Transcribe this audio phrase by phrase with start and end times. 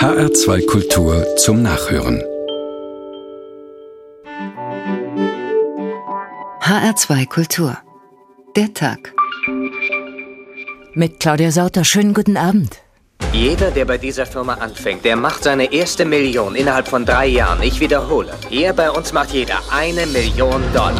[0.00, 2.22] HR2 Kultur zum Nachhören.
[6.62, 7.76] HR2 Kultur.
[8.56, 9.12] Der Tag.
[10.94, 11.84] Mit Claudia Sauter.
[11.84, 12.78] Schönen guten Abend.
[13.34, 17.62] Jeder, der bei dieser Firma anfängt, der macht seine erste Million innerhalb von drei Jahren.
[17.62, 18.32] Ich wiederhole.
[18.48, 20.94] Hier bei uns macht jeder eine Million Dollar.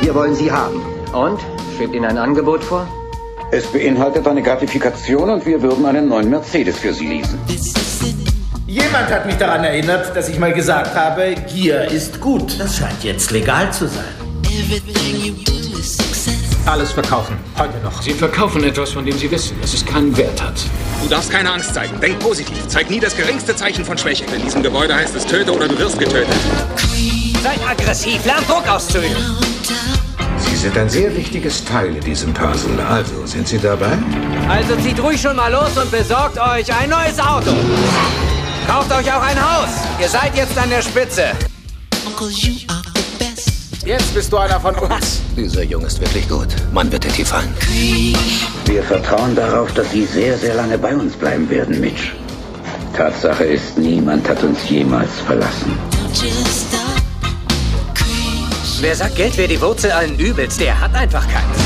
[0.00, 0.80] Wir wollen Sie haben.
[1.12, 1.40] Und?
[1.76, 2.86] Schwebt Ihnen ein Angebot vor?
[3.50, 7.38] Es beinhaltet eine Gratifikation und wir würden einen neuen Mercedes für Sie leasen.
[8.66, 12.60] Jemand hat mich daran erinnert, dass ich mal gesagt habe, Gier ist gut.
[12.60, 14.04] Das scheint jetzt legal zu sein.
[16.66, 17.38] Alles verkaufen.
[17.56, 18.02] Heute noch.
[18.02, 20.60] Sie verkaufen etwas, von dem Sie wissen, dass es keinen Wert hat.
[21.02, 21.98] Du darfst keine Angst zeigen.
[22.02, 22.68] Denk positiv.
[22.68, 24.26] Zeig nie das geringste Zeichen von Schwäche.
[24.26, 26.36] In diesem Gebäude heißt es töte oder du wirst getötet.
[27.42, 29.16] Seid aggressiv, lernt Druck auszuüben.
[30.58, 32.80] Sie sind ein sehr wichtiges Teil in diesem Puzzle.
[32.80, 33.96] Also, sind Sie dabei?
[34.48, 37.52] Also zieht ruhig schon mal los und besorgt euch ein neues Auto.
[38.66, 39.68] Kauft euch auch ein Haus.
[40.00, 41.26] Ihr seid jetzt an der Spitze.
[43.86, 45.20] Jetzt bist du einer von uns.
[45.36, 46.48] Dieser Junge ist wirklich gut.
[46.72, 47.54] Man wird dir tief fallen.
[48.64, 52.14] Wir vertrauen darauf, dass Sie sehr, sehr lange bei uns bleiben werden, Mitch.
[52.96, 55.78] Tatsache ist, niemand hat uns jemals verlassen.
[58.80, 61.58] Wer sagt, Geld wäre die Wurzel allen Übels, der hat einfach keins.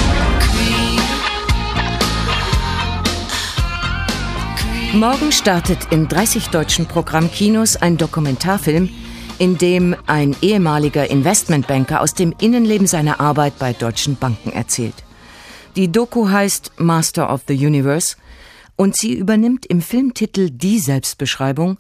[4.95, 8.89] Morgen startet in 30 deutschen Programmkinos ein Dokumentarfilm,
[9.39, 14.95] in dem ein ehemaliger Investmentbanker aus dem Innenleben seiner Arbeit bei deutschen Banken erzählt.
[15.77, 18.17] Die Doku heißt Master of the Universe
[18.77, 21.77] und sie übernimmt im Filmtitel die Selbstbeschreibung,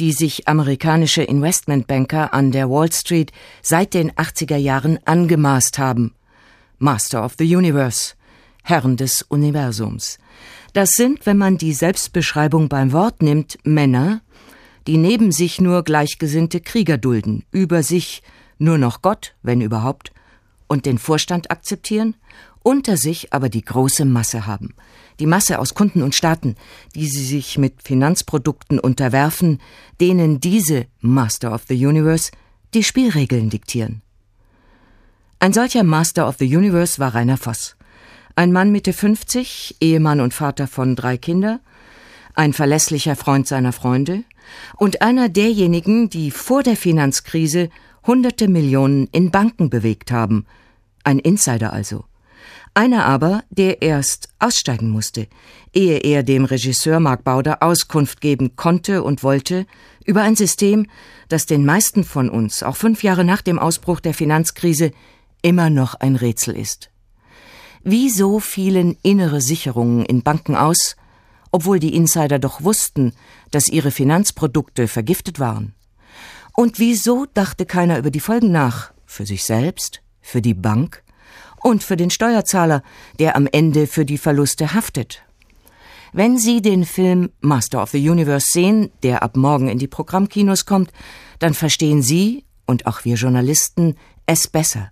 [0.00, 6.14] die sich amerikanische Investmentbanker an der Wall Street seit den 80er Jahren angemaßt haben.
[6.78, 8.14] Master of the Universe,
[8.64, 10.18] Herren des Universums.
[10.72, 14.22] Das sind, wenn man die Selbstbeschreibung beim Wort nimmt, Männer,
[14.86, 18.22] die neben sich nur gleichgesinnte Krieger dulden, über sich
[18.58, 20.12] nur noch Gott, wenn überhaupt,
[20.66, 22.16] und den Vorstand akzeptieren,
[22.62, 24.74] unter sich aber die große Masse haben.
[25.18, 26.56] Die Masse aus Kunden und Staaten,
[26.94, 29.60] die sie sich mit Finanzprodukten unterwerfen,
[30.00, 32.30] denen diese Master of the Universe
[32.74, 34.02] die Spielregeln diktieren.
[35.38, 37.76] Ein solcher Master of the Universe war Rainer Voss.
[38.36, 41.60] Ein Mann Mitte 50, Ehemann und Vater von drei Kindern,
[42.34, 44.24] ein verlässlicher Freund seiner Freunde
[44.76, 47.70] und einer derjenigen, die vor der Finanzkrise
[48.06, 50.46] hunderte Millionen in Banken bewegt haben.
[51.04, 52.04] Ein Insider also.
[52.74, 55.26] Einer aber, der erst aussteigen musste,
[55.72, 59.66] ehe er dem Regisseur Mark Bauder Auskunft geben konnte und wollte
[60.04, 60.86] über ein System,
[61.28, 64.92] das den meisten von uns, auch fünf Jahre nach dem Ausbruch der Finanzkrise,
[65.42, 66.90] immer noch ein Rätsel ist.
[67.82, 70.96] Wieso fielen innere Sicherungen in Banken aus,
[71.50, 73.12] obwohl die Insider doch wussten,
[73.50, 75.74] dass ihre Finanzprodukte vergiftet waren?
[76.54, 81.02] Und wieso dachte keiner über die Folgen nach, für sich selbst, für die Bank
[81.62, 82.82] und für den Steuerzahler,
[83.18, 85.22] der am Ende für die Verluste haftet?
[86.12, 90.66] Wenn Sie den Film Master of the Universe sehen, der ab morgen in die Programmkinos
[90.66, 90.90] kommt,
[91.38, 94.90] dann verstehen Sie und auch wir Journalisten es besser.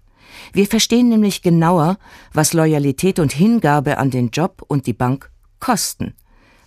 [0.53, 1.99] Wir verstehen nämlich genauer,
[2.33, 6.15] was Loyalität und Hingabe an den Job und die Bank kosten.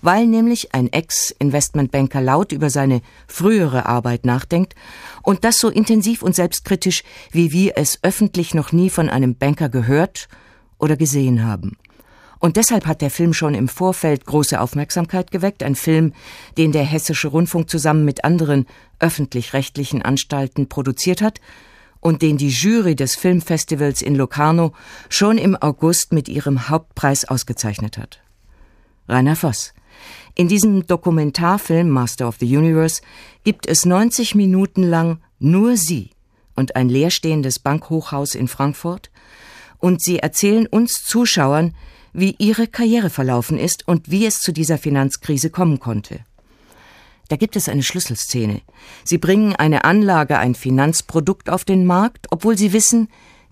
[0.01, 4.73] Weil nämlich ein Ex-Investmentbanker laut über seine frühere Arbeit nachdenkt
[5.22, 9.69] und das so intensiv und selbstkritisch, wie wir es öffentlich noch nie von einem Banker
[9.69, 10.28] gehört
[10.79, 11.78] oder gesehen haben.
[12.41, 16.13] Und deshalb hat der Film schon im Vorfeld große Aufmerksamkeit geweckt, ein Film,
[16.57, 18.66] den der Hessische Rundfunk zusammen mit anderen
[18.97, 21.39] öffentlich-rechtlichen Anstalten produziert hat
[22.00, 24.73] und den die Jury des Filmfestivals in Locarno
[25.07, 28.22] schon im August mit ihrem Hauptpreis ausgezeichnet hat.
[29.07, 29.73] Rainer Voss.
[30.36, 33.02] In diesem Dokumentarfilm Master of the Universe
[33.44, 36.12] gibt es 90 Minuten lang nur sie
[36.56, 39.09] und ein leerstehendes Bankhochhaus in Frankfurt,
[39.80, 41.74] und sie erzählen uns Zuschauern,
[42.14, 46.19] wie ihre Karriere verlaufen ist und wie es zu dieser Finanzkrise kommen konnte.
[47.30, 48.62] Da gibt es eine Schlüsselszene.
[49.04, 53.07] Sie bringen eine Anlage, ein Finanzprodukt auf den Markt, obwohl sie wissen,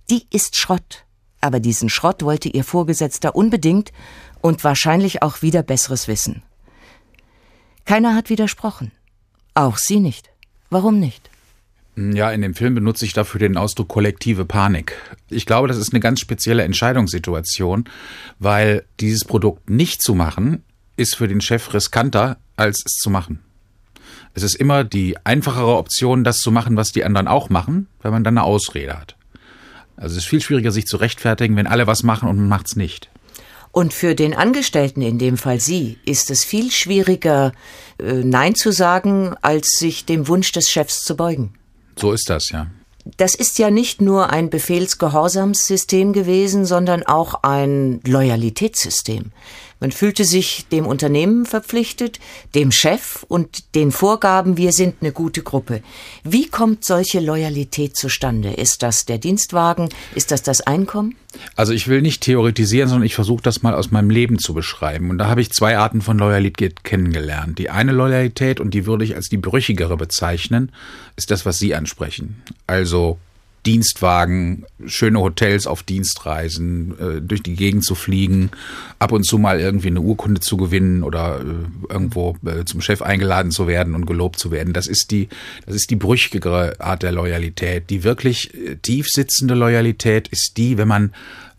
[0.10, 1.06] die ist Schrott.
[1.42, 3.94] Aber diesen Schrott wollte ihr Vorgesetzter unbedingt
[4.42, 6.44] und wahrscheinlich auch wieder besseres Wissen.
[7.89, 8.91] Keiner hat widersprochen.
[9.56, 10.30] Auch sie nicht.
[10.69, 11.31] Warum nicht?
[11.95, 14.94] Ja, in dem Film benutze ich dafür den Ausdruck kollektive Panik.
[15.27, 17.86] Ich glaube, das ist eine ganz spezielle Entscheidungssituation,
[18.38, 20.63] weil dieses Produkt nicht zu machen,
[20.97, 23.39] ist für den Chef riskanter, als es zu machen.
[24.36, 28.12] Es ist immer die einfachere Option, das zu machen, was die anderen auch machen, weil
[28.12, 29.15] man dann eine Ausrede hat.
[29.97, 32.75] Also es ist viel schwieriger, sich zu rechtfertigen, wenn alle was machen und man macht's
[32.75, 33.09] nicht.
[33.71, 37.51] Und für den Angestellten, in dem Fall Sie, ist es viel schwieriger,
[38.00, 41.54] äh, Nein zu sagen, als sich dem Wunsch des Chefs zu beugen.
[41.95, 42.68] So ist das, ja.
[43.18, 49.31] Das ist ja nicht nur ein Befehlsgehorsamssystem gewesen, sondern auch ein Loyalitätssystem.
[49.80, 52.20] Man fühlte sich dem Unternehmen verpflichtet,
[52.54, 55.81] dem Chef und den Vorgaben, wir sind eine gute Gruppe.
[56.24, 58.52] Wie kommt solche Loyalität zustande?
[58.52, 59.90] Ist das der Dienstwagen?
[60.16, 61.16] Ist das das Einkommen?
[61.56, 65.10] Also ich will nicht theoretisieren, sondern ich versuche das mal aus meinem Leben zu beschreiben.
[65.12, 67.58] Und da habe ich zwei Arten von Loyalität kennengelernt.
[67.60, 70.72] Die eine Loyalität, und die würde ich als die brüchigere bezeichnen,
[71.16, 72.42] ist das, was Sie ansprechen.
[72.68, 73.18] Also
[73.66, 78.52] Dienstwagen, schöne Hotels auf Dienstreisen, äh, durch die Gegend zu fliegen,
[79.00, 83.02] ab und zu mal irgendwie eine Urkunde zu gewinnen oder äh, irgendwo äh, zum Chef
[83.02, 84.74] eingeladen zu werden und gelobt zu werden.
[84.74, 85.28] Das ist die,
[85.66, 87.90] das ist die brüchigere Art der Loyalität.
[87.90, 88.52] Die wirklich
[88.82, 91.12] tief sitzende Loyalität ist die, wenn man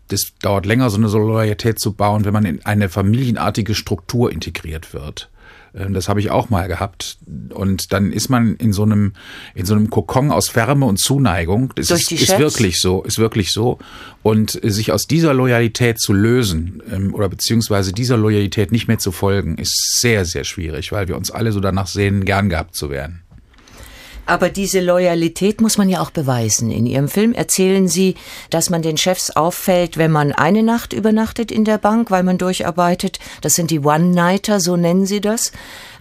[0.07, 4.93] das dauert länger, so eine Loyalität zu bauen, wenn man in eine familienartige Struktur integriert
[4.93, 5.29] wird.
[5.75, 7.17] Ähm, das habe ich auch mal gehabt.
[7.53, 9.13] Und dann ist man in so einem,
[9.55, 11.73] in so einem Kokon aus Wärme und Zuneigung.
[11.75, 13.79] Das Durch die ist, ist wirklich so, ist wirklich so.
[14.23, 19.11] Und sich aus dieser Loyalität zu lösen, ähm, oder beziehungsweise dieser Loyalität nicht mehr zu
[19.11, 22.89] folgen, ist sehr, sehr schwierig, weil wir uns alle so danach sehen, gern gehabt zu
[22.89, 23.21] werden.
[24.25, 26.71] Aber diese Loyalität muss man ja auch beweisen.
[26.71, 28.15] In Ihrem Film erzählen Sie,
[28.49, 32.37] dass man den Chefs auffällt, wenn man eine Nacht übernachtet in der Bank, weil man
[32.37, 33.19] durcharbeitet.
[33.41, 35.51] Das sind die One-Nighter, so nennen Sie das.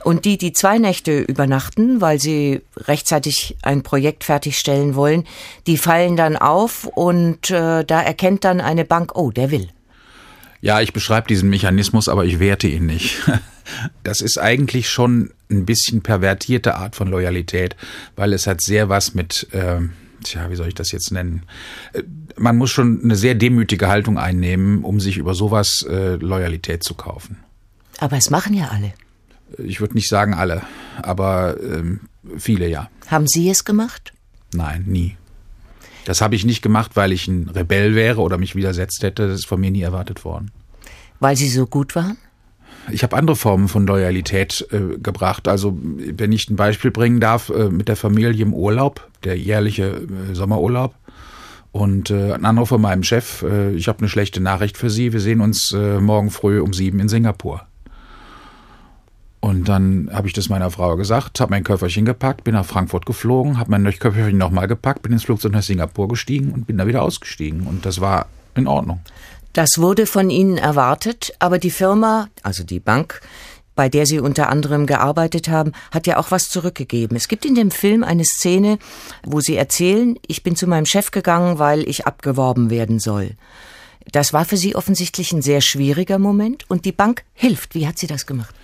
[0.05, 5.25] Und die, die zwei Nächte übernachten, weil sie rechtzeitig ein Projekt fertigstellen wollen,
[5.67, 9.69] die fallen dann auf und äh, da erkennt dann eine Bank, oh, der will.
[10.61, 13.21] Ja, ich beschreibe diesen Mechanismus, aber ich werte ihn nicht.
[14.03, 17.77] Das ist eigentlich schon ein bisschen pervertierte Art von Loyalität,
[18.17, 19.79] weil es hat sehr was mit, äh,
[20.25, 21.45] tja, wie soll ich das jetzt nennen?
[21.93, 22.03] Äh,
[22.37, 26.95] man muss schon eine sehr demütige Haltung einnehmen, um sich über sowas äh, Loyalität zu
[26.95, 27.37] kaufen.
[27.99, 28.93] Aber es machen ja alle.
[29.59, 30.63] Ich würde nicht sagen alle,
[31.01, 32.01] aber ähm,
[32.37, 32.91] viele ja.
[33.07, 34.13] Haben Sie es gemacht?
[34.53, 35.17] Nein, nie.
[36.05, 39.29] Das habe ich nicht gemacht, weil ich ein Rebell wäre oder mich widersetzt hätte.
[39.29, 40.51] Das ist von mir nie erwartet worden.
[41.21, 42.17] Weil Sie so gut waren?
[42.91, 45.49] Ich habe andere Formen von Loyalität äh, gebracht.
[45.49, 50.03] Also wenn ich ein Beispiel bringen darf, äh, mit der Familie im Urlaub, der jährliche
[50.31, 50.95] äh, Sommerurlaub.
[51.73, 55.13] Und äh, ein anderer von meinem Chef, äh, ich habe eine schlechte Nachricht für Sie.
[55.13, 57.67] Wir sehen uns äh, morgen früh um sieben in Singapur.
[59.41, 63.07] Und dann habe ich das meiner Frau gesagt, habe mein Köfferchen gepackt, bin nach Frankfurt
[63.07, 66.87] geflogen, habe mein Köfferchen nochmal gepackt, bin ins Flugzeug nach Singapur gestiegen und bin da
[66.87, 67.67] wieder ausgestiegen.
[67.67, 69.01] Und das war in Ordnung.
[69.55, 73.21] Das wurde von Ihnen erwartet, aber die Firma, also die Bank,
[73.75, 77.17] bei der Sie unter anderem gearbeitet haben, hat ja auch was zurückgegeben.
[77.17, 78.79] Es gibt in dem Film eine Szene,
[79.25, 83.37] wo Sie erzählen, ich bin zu meinem Chef gegangen, weil ich abgeworben werden soll.
[84.13, 87.75] Das war für Sie offensichtlich ein sehr schwieriger Moment und die Bank hilft.
[87.75, 88.55] Wie hat sie das gemacht?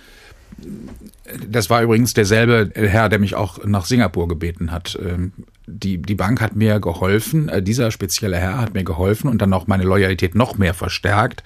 [1.49, 4.97] Das war übrigens derselbe Herr, der mich auch nach Singapur gebeten hat.
[5.01, 5.33] Ähm,
[5.67, 9.53] die, die Bank hat mir geholfen, äh, dieser spezielle Herr hat mir geholfen und dann
[9.53, 11.43] auch meine Loyalität noch mehr verstärkt,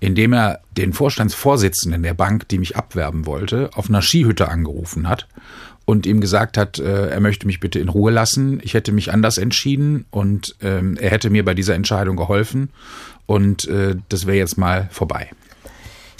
[0.00, 5.28] indem er den Vorstandsvorsitzenden der Bank, die mich abwerben wollte, auf einer Skihütte angerufen hat
[5.84, 8.60] und ihm gesagt hat, äh, er möchte mich bitte in Ruhe lassen.
[8.62, 12.70] Ich hätte mich anders entschieden und ähm, er hätte mir bei dieser Entscheidung geholfen
[13.26, 15.30] und äh, das wäre jetzt mal vorbei.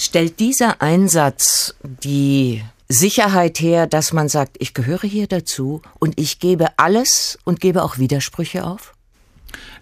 [0.01, 6.39] Stellt dieser Einsatz die Sicherheit her, dass man sagt, ich gehöre hier dazu und ich
[6.39, 8.95] gebe alles und gebe auch Widersprüche auf?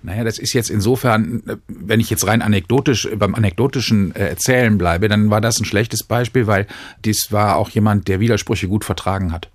[0.02, 5.06] Naja, das ist jetzt insofern, wenn ich jetzt rein anekdotisch beim anekdotischen äh, Erzählen bleibe,
[5.06, 6.66] dann war das ein schlechtes Beispiel, weil
[7.04, 9.48] dies war auch jemand, der Widersprüche gut vertragen hat.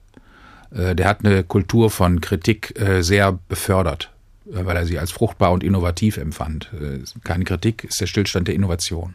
[0.74, 4.12] Äh, der hat eine Kultur von Kritik äh, sehr befördert,
[4.46, 6.72] weil er sie als fruchtbar und innovativ empfand.
[7.26, 9.14] Keine Kritik ist der Stillstand der Innovation.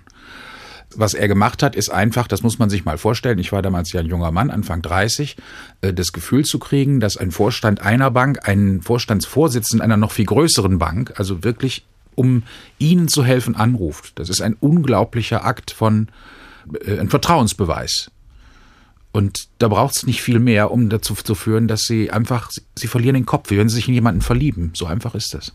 [0.96, 3.92] Was er gemacht hat, ist einfach, das muss man sich mal vorstellen, ich war damals
[3.92, 5.36] ja ein junger Mann, Anfang 30,
[5.82, 10.26] äh, das Gefühl zu kriegen, dass ein Vorstand einer Bank einen Vorstandsvorsitzenden einer noch viel
[10.26, 12.42] größeren Bank, also wirklich um
[12.78, 14.18] ihnen zu helfen, anruft.
[14.18, 16.08] Das ist ein unglaublicher Akt von,
[16.84, 18.10] äh, ein Vertrauensbeweis.
[19.12, 22.62] Und da braucht es nicht viel mehr, um dazu zu führen, dass sie einfach, sie,
[22.76, 24.72] sie verlieren den Kopf, wie wenn sie sich in jemanden verlieben.
[24.74, 25.54] So einfach ist das.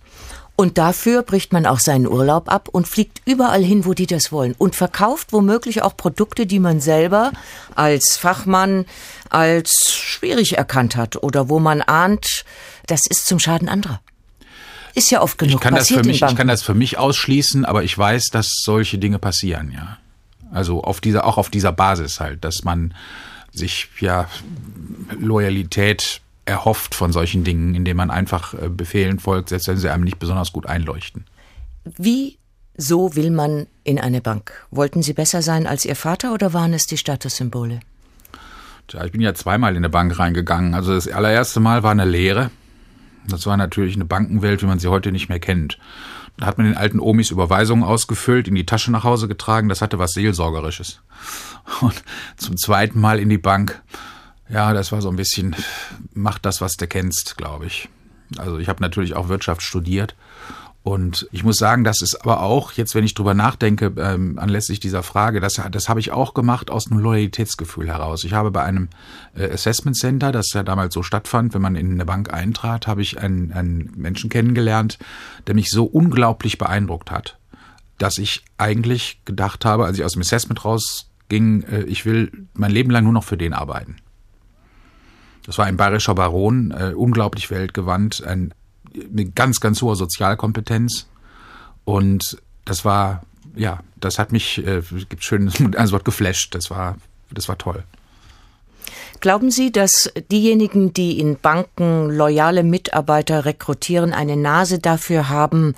[0.56, 4.32] Und dafür bricht man auch seinen Urlaub ab und fliegt überall hin, wo die das
[4.32, 4.54] wollen.
[4.58, 7.32] Und verkauft womöglich auch Produkte, die man selber
[7.76, 8.86] als Fachmann
[9.30, 12.46] als schwierig erkannt hat oder wo man ahnt,
[12.86, 14.00] das ist zum Schaden anderer.
[14.94, 16.98] Ist ja oft genug ich kann passiert das für mich, Ich kann das für mich
[17.00, 19.98] ausschließen, aber ich weiß, dass solche Dinge passieren, ja.
[20.52, 22.94] Also auf dieser, auch auf dieser Basis halt, dass man
[23.52, 24.30] sich ja
[25.18, 30.04] Loyalität erhofft von solchen Dingen, indem man einfach äh, Befehlen folgt, selbst wenn sie einem
[30.04, 31.26] nicht besonders gut einleuchten.
[31.98, 32.38] Wie
[32.76, 34.66] So will man in eine Bank.
[34.72, 37.80] Wollten Sie besser sein als Ihr Vater oder waren es die Statussymbole?
[38.88, 40.74] Tja, ich bin ja zweimal in eine Bank reingegangen.
[40.74, 42.52] Also das allererste Mal war eine Lehre.
[43.28, 45.78] Das war natürlich eine Bankenwelt, wie man sie heute nicht mehr kennt.
[46.38, 49.70] Da hat man den alten Omis Überweisungen ausgefüllt, in die Tasche nach Hause getragen.
[49.70, 51.02] Das hatte was Seelsorgerisches.
[51.82, 52.04] Und
[52.38, 53.82] zum zweiten Mal in die Bank.
[54.54, 55.56] Ja, das war so ein bisschen,
[56.14, 57.90] mach das, was du kennst, glaube ich.
[58.38, 60.16] Also ich habe natürlich auch Wirtschaft studiert
[60.84, 64.80] und ich muss sagen, das ist aber auch, jetzt wenn ich drüber nachdenke, ähm, anlässlich
[64.80, 68.26] dieser Frage, das, das habe ich auch gemacht aus einem Loyalitätsgefühl heraus.
[68.26, 68.90] Ich habe bei einem
[69.36, 73.02] äh, Assessment Center, das ja damals so stattfand, wenn man in eine Bank eintrat, habe
[73.02, 75.00] ich einen, einen Menschen kennengelernt,
[75.48, 77.40] der mich so unglaublich beeindruckt hat,
[77.98, 82.72] dass ich eigentlich gedacht habe, als ich aus dem Assessment rausging, äh, ich will mein
[82.72, 83.96] Leben lang nur noch für den arbeiten.
[85.46, 88.54] Das war ein bayerischer Baron, äh, unglaublich weltgewandt, ein
[88.96, 91.08] eine ganz, ganz hohe Sozialkompetenz.
[91.86, 93.24] Und das war,
[93.56, 96.56] ja, das hat mich, äh, gibt schön ein Wort geflasht.
[96.56, 96.98] Das war,
[97.32, 97.84] das war toll.
[99.20, 105.76] Glauben Sie, dass diejenigen, die in Banken loyale Mitarbeiter rekrutieren, eine Nase dafür haben,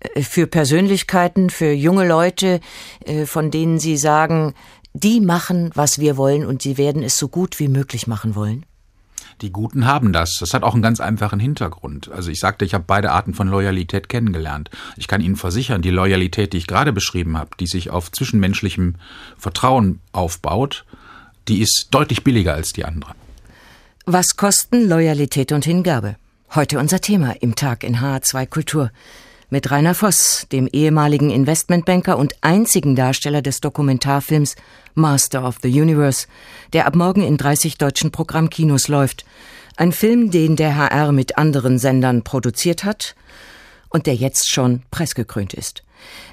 [0.00, 2.60] äh, für Persönlichkeiten, für junge Leute,
[3.04, 4.54] äh, von denen Sie sagen,
[4.94, 8.64] die machen, was wir wollen und sie werden es so gut wie möglich machen wollen?
[9.40, 10.36] Die Guten haben das.
[10.40, 12.10] Das hat auch einen ganz einfachen Hintergrund.
[12.10, 14.70] Also ich sagte, ich habe beide Arten von Loyalität kennengelernt.
[14.96, 18.96] Ich kann Ihnen versichern, die Loyalität, die ich gerade beschrieben habe, die sich auf zwischenmenschlichem
[19.36, 20.84] Vertrauen aufbaut,
[21.46, 23.14] die ist deutlich billiger als die andere.
[24.06, 26.16] Was kosten Loyalität und Hingabe?
[26.54, 28.90] Heute unser Thema im Tag in HR2 Kultur
[29.50, 34.56] mit Rainer Voss, dem ehemaligen Investmentbanker und einzigen Darsteller des Dokumentarfilms
[34.94, 36.26] Master of the Universe,
[36.72, 39.24] der ab morgen in 30 deutschen Programmkinos läuft.
[39.76, 43.14] Ein Film, den der HR mit anderen Sendern produziert hat
[43.88, 45.82] und der jetzt schon preisgekrönt ist.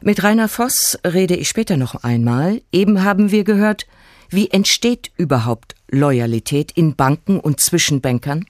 [0.02, 2.62] Mit Rainer Voss rede ich später noch einmal.
[2.72, 3.88] Eben haben wir gehört,
[4.30, 8.46] wie entsteht überhaupt Loyalität in Banken und Zwischenbankern?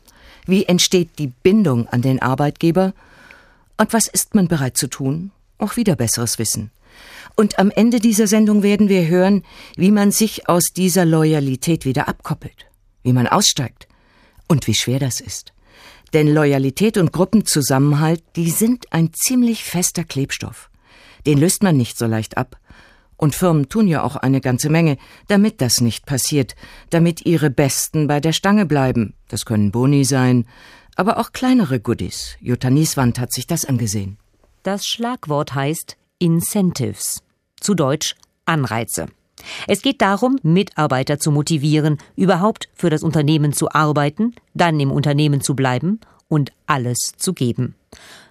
[0.46, 2.94] Wie entsteht die Bindung an den Arbeitgeber?
[3.78, 5.32] Und was ist man bereit zu tun?
[5.58, 6.72] Auch wieder besseres Wissen.
[7.36, 9.44] Und am Ende dieser Sendung werden wir hören,
[9.76, 12.68] wie man sich aus dieser Loyalität wieder abkoppelt,
[13.04, 13.88] wie man aussteigt
[14.48, 15.54] und wie schwer das ist.
[16.14, 20.70] Denn Loyalität und Gruppenzusammenhalt, die sind ein ziemlich fester Klebstoff.
[21.26, 22.58] Den löst man nicht so leicht ab.
[23.18, 26.56] Und Firmen tun ja auch eine ganze Menge, damit das nicht passiert,
[26.90, 29.14] damit ihre Besten bei der Stange bleiben.
[29.30, 30.46] Das können Boni sein,
[30.96, 32.38] aber auch kleinere Goodies.
[32.42, 34.18] Jutta Nieswand hat sich das angesehen.
[34.64, 37.22] Das Schlagwort heißt Incentives,
[37.60, 39.08] zu Deutsch Anreize.
[39.68, 45.42] Es geht darum, Mitarbeiter zu motivieren, überhaupt für das Unternehmen zu arbeiten, dann im Unternehmen
[45.42, 47.76] zu bleiben und alles zu geben.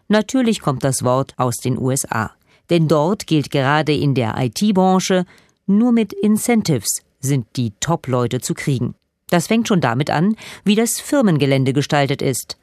[0.08, 2.32] Natürlich kommt das Wort aus den USA,
[2.70, 5.24] denn dort gilt gerade in der IT-Branche,
[5.66, 8.94] nur mit Incentives sind die Top-Leute zu kriegen.
[9.30, 12.56] Das fängt schon damit an, wie das Firmengelände gestaltet ist.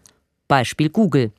[0.48, 1.32] Beispiel Google.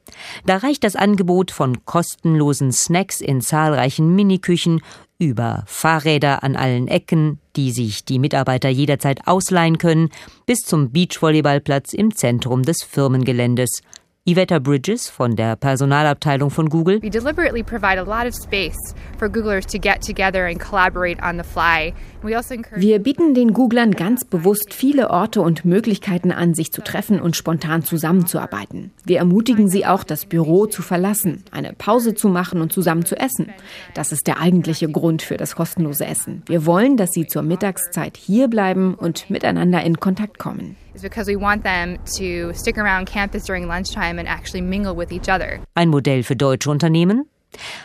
[0.46, 4.80] Da reicht das Angebot von kostenlosen Snacks in zahlreichen Miniküchen
[5.18, 10.08] über Fahrräder an allen Ecken, die sich die Mitarbeiter jederzeit ausleihen können,
[10.46, 13.82] bis zum Beachvolleyballplatz im Zentrum des Firmengeländes.
[14.24, 17.02] Iveta Bridges von der Personalabteilung von Google.
[17.02, 21.38] We deliberately provide a lot of space for Googlers to get together and collaborate on
[21.38, 21.92] the fly.
[22.22, 27.20] Also Wir bieten den Googlern ganz bewusst viele Orte und Möglichkeiten an, sich zu treffen
[27.20, 28.92] und spontan zusammenzuarbeiten.
[29.04, 33.16] Wir ermutigen sie auch, das Büro zu verlassen, eine Pause zu machen und zusammen zu
[33.16, 33.48] essen.
[33.94, 36.44] Das ist der eigentliche Grund für das kostenlose Essen.
[36.46, 41.28] Wir wollen, dass sie zur Mittagszeit hier bleiben und miteinander in Kontakt kommen is because
[41.28, 45.60] we want them to stick around campus during lunchtime and actually mingle with each other.
[45.74, 47.26] Ein Modell für deutsche Unternehmen?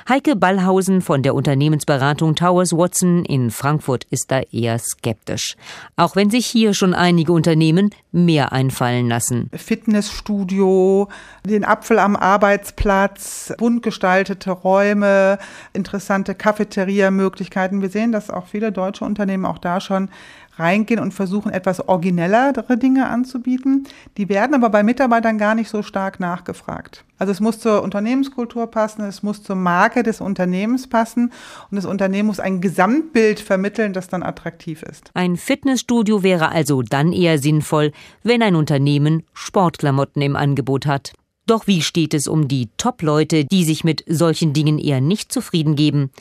[0.07, 5.55] Heike Ballhausen von der Unternehmensberatung Towers Watson in Frankfurt ist da eher skeptisch.
[5.95, 9.49] Auch wenn sich hier schon einige Unternehmen mehr einfallen lassen.
[9.53, 11.09] Fitnessstudio,
[11.45, 15.37] den Apfel am Arbeitsplatz, bunt gestaltete Räume,
[15.73, 17.81] interessante Cafeteria-Möglichkeiten.
[17.81, 20.09] Wir sehen, dass auch viele deutsche Unternehmen auch da schon
[20.57, 23.87] reingehen und versuchen, etwas originellere Dinge anzubieten.
[24.17, 27.03] Die werden aber bei Mitarbeitern gar nicht so stark nachgefragt.
[27.19, 31.31] Also es muss zur Unternehmenskultur passen, es muss zur Marke des Unternehmens passen
[31.71, 35.09] und das Unternehmen muss ein Gesamtbild vermitteln, das dann attraktiv ist.
[35.13, 37.91] Ein Fitnessstudio wäre also dann eher sinnvoll,
[38.23, 41.13] wenn ein Unternehmen Sportklamotten im Angebot hat.
[41.47, 45.77] Doch wie steht es um die Top-Leute, die sich mit solchen Dingen eher nicht zufrieden
[45.77, 46.11] geben?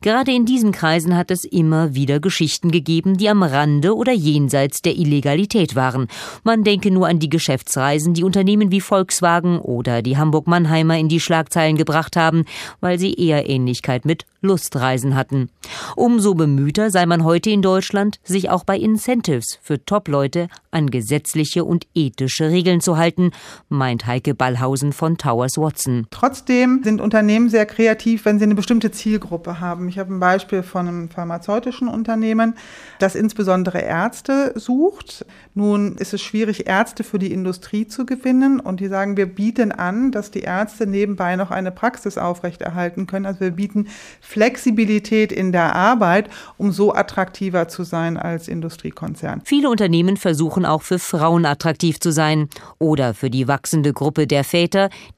[0.00, 4.82] Gerade in diesen Kreisen hat es immer wieder Geschichten gegeben, die am Rande oder jenseits
[4.82, 6.06] der Illegalität waren.
[6.44, 11.18] Man denke nur an die Geschäftsreisen, die Unternehmen wie Volkswagen oder die Hamburg-Mannheimer in die
[11.18, 12.44] Schlagzeilen gebracht haben,
[12.80, 15.50] weil sie eher Ähnlichkeit mit Lustreisen hatten.
[15.96, 21.64] Umso bemühter sei man heute in Deutschland, sich auch bei Incentives für Top-Leute an gesetzliche
[21.64, 23.32] und ethische Regeln zu halten,
[23.68, 24.34] meint Heike
[24.76, 26.06] Ballhausen von Towers Watson.
[26.10, 29.88] Trotzdem sind Unternehmen sehr kreativ, wenn sie eine bestimmte Zielgruppe haben.
[29.88, 32.54] Ich habe ein Beispiel von einem pharmazeutischen Unternehmen,
[32.98, 35.24] das insbesondere Ärzte sucht.
[35.54, 39.72] Nun ist es schwierig, Ärzte für die Industrie zu gewinnen und die sagen, wir bieten
[39.72, 43.26] an, dass die Ärzte nebenbei noch eine Praxis aufrechterhalten können.
[43.26, 43.88] Also wir bieten
[44.20, 46.28] Flexibilität in der Arbeit,
[46.58, 49.42] um so attraktiver zu sein als Industriekonzern.
[49.44, 54.44] Viele Unternehmen versuchen auch für Frauen attraktiv zu sein oder für die wachsende Gruppe der
[54.44, 54.65] Väter,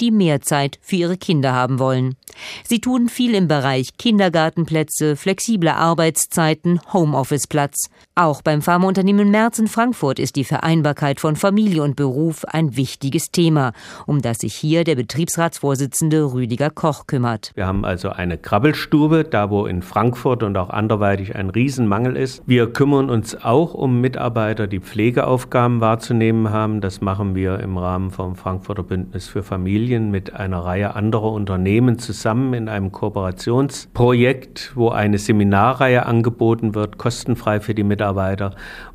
[0.00, 2.16] die mehr Zeit für ihre Kinder haben wollen.
[2.64, 7.90] Sie tun viel im Bereich Kindergartenplätze, flexible Arbeitszeiten, Homeoffice-Platz.
[8.20, 13.30] Auch beim Pharmaunternehmen Merz in Frankfurt ist die Vereinbarkeit von Familie und Beruf ein wichtiges
[13.30, 13.70] Thema,
[14.06, 17.52] um das sich hier der Betriebsratsvorsitzende Rüdiger Koch kümmert.
[17.54, 22.42] Wir haben also eine Krabbelstube, da wo in Frankfurt und auch anderweitig ein Riesenmangel ist.
[22.44, 26.80] Wir kümmern uns auch um Mitarbeiter, die Pflegeaufgaben wahrzunehmen haben.
[26.80, 32.00] Das machen wir im Rahmen vom Frankfurter Bündnis für Familien mit einer Reihe anderer Unternehmen
[32.00, 38.07] zusammen in einem Kooperationsprojekt, wo eine Seminarreihe angeboten wird, kostenfrei für die Mitarbeiter,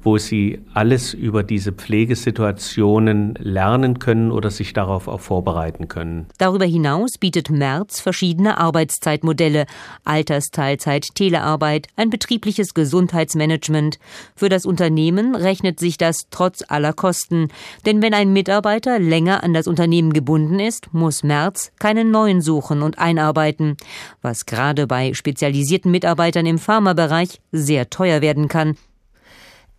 [0.03, 6.27] wo sie alles über diese Pflegesituationen lernen können oder sich darauf auch vorbereiten können.
[6.37, 9.65] Darüber hinaus bietet Merz verschiedene Arbeitszeitmodelle,
[10.03, 13.99] Altersteilzeit, Telearbeit, ein betriebliches Gesundheitsmanagement.
[14.35, 17.49] Für das Unternehmen rechnet sich das trotz aller Kosten,
[17.85, 22.81] denn wenn ein Mitarbeiter länger an das Unternehmen gebunden ist, muss Merz keinen neuen suchen
[22.81, 23.77] und einarbeiten,
[24.21, 28.77] was gerade bei spezialisierten Mitarbeitern im Pharmabereich sehr teuer werden kann.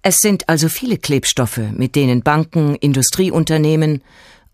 [0.07, 4.03] Es sind also viele Klebstoffe, mit denen Banken, Industrieunternehmen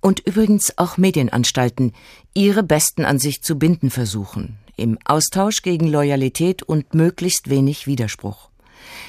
[0.01, 1.93] und übrigens auch Medienanstalten
[2.35, 8.49] ihre Besten an sich zu binden versuchen, im Austausch gegen Loyalität und möglichst wenig Widerspruch.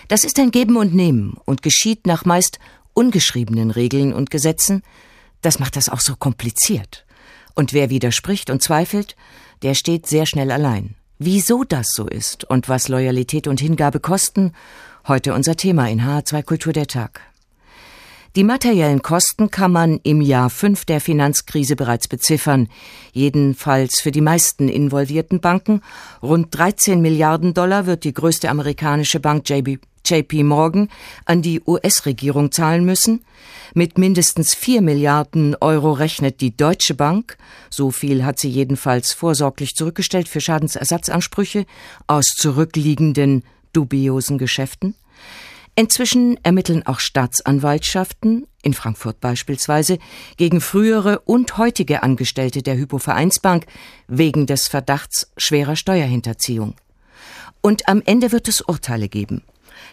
[0.08, 2.58] Das ist ein Geben und Nehmen und geschieht nach meist
[2.96, 4.82] ungeschriebenen Regeln und Gesetzen.
[5.42, 7.06] Das macht das auch so kompliziert.
[7.54, 9.16] Und wer widerspricht und zweifelt,
[9.62, 10.96] der steht sehr schnell allein.
[11.20, 14.54] Wieso das so ist und was Loyalität und Hingabe kosten
[15.08, 17.22] Heute unser Thema in H2 Kultur der Tag.
[18.36, 22.70] Die materiellen Kosten kann man im Jahr 5 der Finanzkrise bereits beziffern,
[23.12, 25.82] jedenfalls für die meisten involvierten Banken.
[26.22, 30.88] Rund 13 Milliarden Dollar wird die größte amerikanische Bank JB, JP Morgan
[31.26, 33.26] an die US-Regierung zahlen müssen.
[33.74, 37.38] Mit mindestens 4 Milliarden Euro rechnet die Deutsche Bank,
[37.72, 41.66] so viel hat sie jedenfalls vorsorglich zurückgestellt für Schadensersatzansprüche
[42.06, 44.96] aus zurückliegenden dubiosen Geschäften.
[45.76, 50.00] Inzwischen ermitteln auch Staatsanwaltschaften, in Frankfurt beispielsweise,
[50.38, 53.66] gegen frühere und heutige Angestellte der Hypovereinsbank
[54.08, 56.76] wegen des Verdachts schwerer Steuerhinterziehung.
[57.62, 59.44] Und am Ende wird es Urteile geben.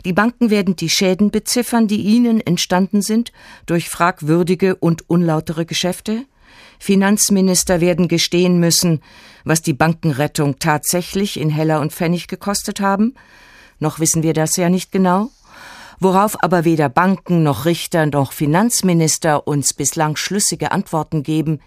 [0.04, 3.32] Die Banken werden die Schäden beziffern, die ihnen entstanden sind
[3.66, 6.24] durch fragwürdige und unlautere Geschäfte.
[6.80, 9.00] Finanzminister werden gestehen müssen,
[9.44, 13.14] was die Bankenrettung tatsächlich in Heller und Pfennig gekostet haben
[13.78, 15.30] noch wissen wir das ja nicht genau,
[16.00, 21.60] worauf aber weder Banken noch Richter noch Finanzminister uns bislang schlüssige Antworten geben,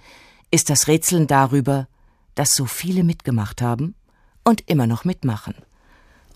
[0.52, 1.88] ist das Rätseln darüber,
[2.36, 3.96] dass so viele mitgemacht haben
[4.44, 5.56] und immer noch mitmachen.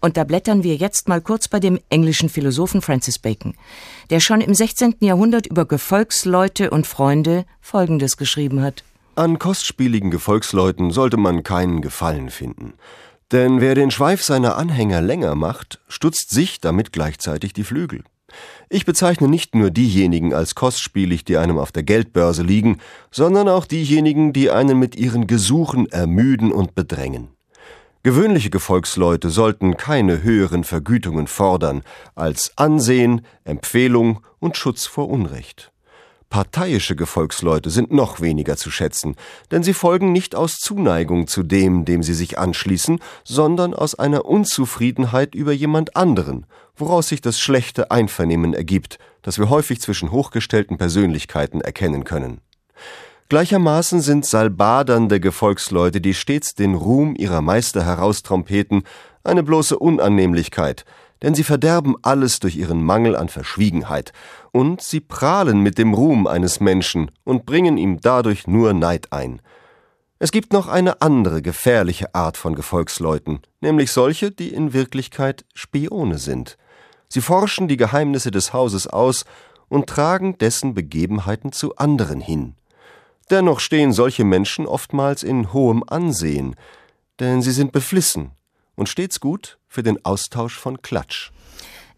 [0.02, 3.56] Und da blättern wir jetzt mal kurz bei dem englischen Philosophen Francis Bacon,
[4.10, 4.98] der schon im 16.
[5.00, 8.84] Jahrhundert über Gefolgsleute und Freunde Folgendes geschrieben hat.
[9.16, 12.74] An kostspieligen Gefolgsleuten sollte man keinen Gefallen finden.
[13.32, 18.04] Denn wer den Schweif seiner Anhänger länger macht, stutzt sich damit gleichzeitig die Flügel.
[18.70, 22.80] Ich bezeichne nicht nur diejenigen als kostspielig, die einem auf der Geldbörse liegen,
[23.12, 27.30] sondern auch diejenigen, die einen mit ihren Gesuchen ermüden und bedrängen.
[28.04, 31.82] Gewöhnliche Gefolgsleute sollten keine höheren Vergütungen fordern
[32.14, 35.72] als Ansehen, Empfehlung und Schutz vor Unrecht.
[36.30, 39.16] Parteiische Gefolgsleute sind noch weniger zu schätzen,
[39.52, 44.26] denn sie folgen nicht aus Zuneigung zu dem, dem sie sich anschließen, sondern aus einer
[44.26, 50.78] Unzufriedenheit über jemand anderen, woraus sich das schlechte Einvernehmen ergibt, das wir häufig zwischen hochgestellten
[50.78, 52.42] Persönlichkeiten erkennen können.
[53.30, 58.84] Gleichermaßen sind salbadernde Gefolgsleute, die stets den Ruhm ihrer Meister heraustrumpeten,
[59.24, 60.86] eine bloße Unannehmlichkeit,
[61.22, 64.12] denn sie verderben alles durch ihren Mangel an Verschwiegenheit,
[64.52, 69.42] und sie prahlen mit dem Ruhm eines Menschen und bringen ihm dadurch nur Neid ein.
[70.18, 76.18] Es gibt noch eine andere gefährliche Art von Gefolgsleuten, nämlich solche, die in Wirklichkeit Spione
[76.18, 76.58] sind.
[77.10, 79.26] Sie forschen die Geheimnisse des Hauses aus
[79.68, 82.56] und tragen dessen Begebenheiten zu anderen hin.
[83.30, 86.56] Dennoch stehen solche Menschen oftmals in hohem Ansehen,
[87.20, 88.32] denn sie sind beflissen
[88.76, 91.32] und stets gut für den Austausch von Klatsch.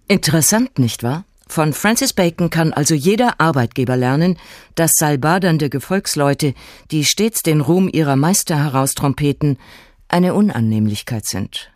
[0.08, 1.26] Interessant, nicht wahr?
[1.50, 4.38] Von Francis Bacon kann also jeder Arbeitgeber lernen,
[4.76, 6.54] dass salbadernde Gefolgsleute,
[6.92, 9.58] die stets den Ruhm ihrer Meister heraustrumpeten,
[10.10, 11.72] eine Unannehmlichkeit sind.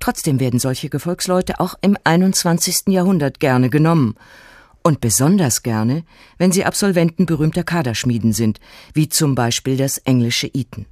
[0.00, 2.88] Trotzdem werden solche Gefolgsleute auch im 21.
[2.88, 4.14] Jahrhundert gerne genommen.
[4.82, 6.04] Und besonders gerne,
[6.38, 8.60] wenn sie Absolventen berühmter Kaderschmieden sind,
[8.94, 10.86] wie zum Beispiel das englische Eton.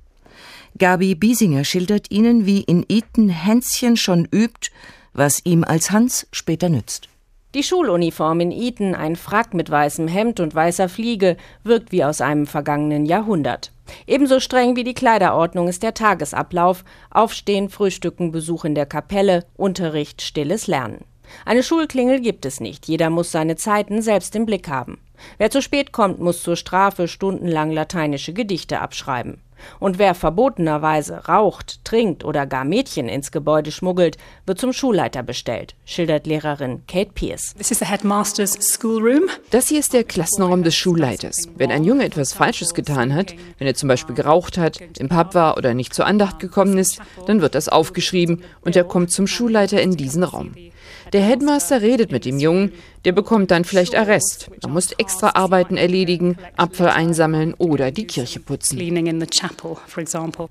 [0.79, 4.71] Gabi Biesinger schildert Ihnen, wie in Eton Hänschen schon übt,
[5.15, 7.09] was ihm als Hans später nützt.
[7.55, 12.21] Die Schuluniform in Eton, ein Frack mit weißem Hemd und weißer Fliege, wirkt wie aus
[12.21, 13.73] einem vergangenen Jahrhundert.
[14.07, 20.21] Ebenso streng wie die Kleiderordnung ist der Tagesablauf: Aufstehen, Frühstücken, Besuch in der Kapelle, Unterricht,
[20.21, 21.05] stilles Lernen.
[21.47, 24.99] Eine Schulklingel gibt es nicht, jeder muss seine Zeiten selbst im Blick haben.
[25.39, 29.41] Wer zu spät kommt, muss zur Strafe stundenlang lateinische Gedichte abschreiben.
[29.81, 34.17] Und wer verbotenerweise raucht, trinkt oder gar Mädchen ins Gebäude schmuggelt,
[34.47, 37.55] wird zum Schulleiter bestellt, schildert Lehrerin Kate Pierce.
[39.51, 41.49] Das hier ist der Klassenraum des Schulleiters.
[41.57, 45.35] Wenn ein Junge etwas Falsches getan hat, wenn er zum Beispiel geraucht hat, im Pub
[45.35, 49.27] war oder nicht zur Andacht gekommen ist, dann wird das aufgeschrieben und er kommt zum
[49.27, 50.55] Schulleiter in diesen Raum.
[51.13, 52.73] Der Headmaster redet mit dem Jungen,
[53.05, 54.51] der bekommt dann vielleicht Arrest.
[54.63, 58.77] Er muss extra Arbeiten erledigen, Abfall einsammeln oder die Kirche putzen.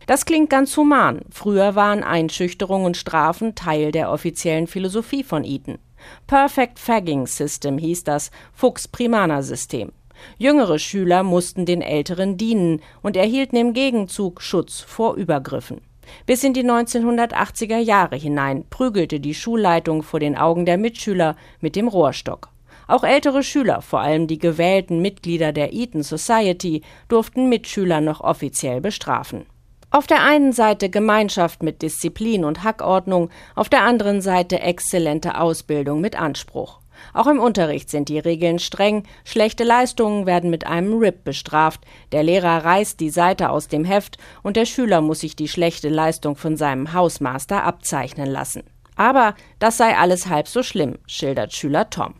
[0.08, 1.22] Das klingt ganz human.
[1.30, 5.78] Früher waren Einschüchterung und Strafen Teil der offiziellen Philosophie von Eton.
[6.28, 9.92] Perfect Fagging System hieß das Fuchs-Primaner-System.
[10.38, 15.82] Jüngere Schüler mussten den Älteren dienen und erhielten im Gegenzug Schutz vor Übergriffen.
[16.26, 21.76] Bis in die 1980er Jahre hinein prügelte die Schulleitung vor den Augen der Mitschüler mit
[21.76, 22.50] dem Rohrstock.
[22.88, 28.82] Auch ältere Schüler, vor allem die gewählten Mitglieder der Eton Society, durften Mitschüler noch offiziell
[28.82, 29.46] bestrafen.
[29.92, 36.02] Auf der einen Seite Gemeinschaft mit Disziplin und Hackordnung, auf der anderen Seite exzellente Ausbildung
[36.02, 36.80] mit Anspruch.
[37.14, 41.82] Auch im Unterricht sind die Regeln streng, schlechte Leistungen werden mit einem RIP bestraft,
[42.12, 45.90] der Lehrer reißt die Seite aus dem Heft und der Schüler muss sich die schlechte
[45.90, 48.64] Leistung von seinem Hausmaster abzeichnen lassen.
[48.96, 52.16] Aber das sei alles halb so schlimm, schildert Schüler Tom.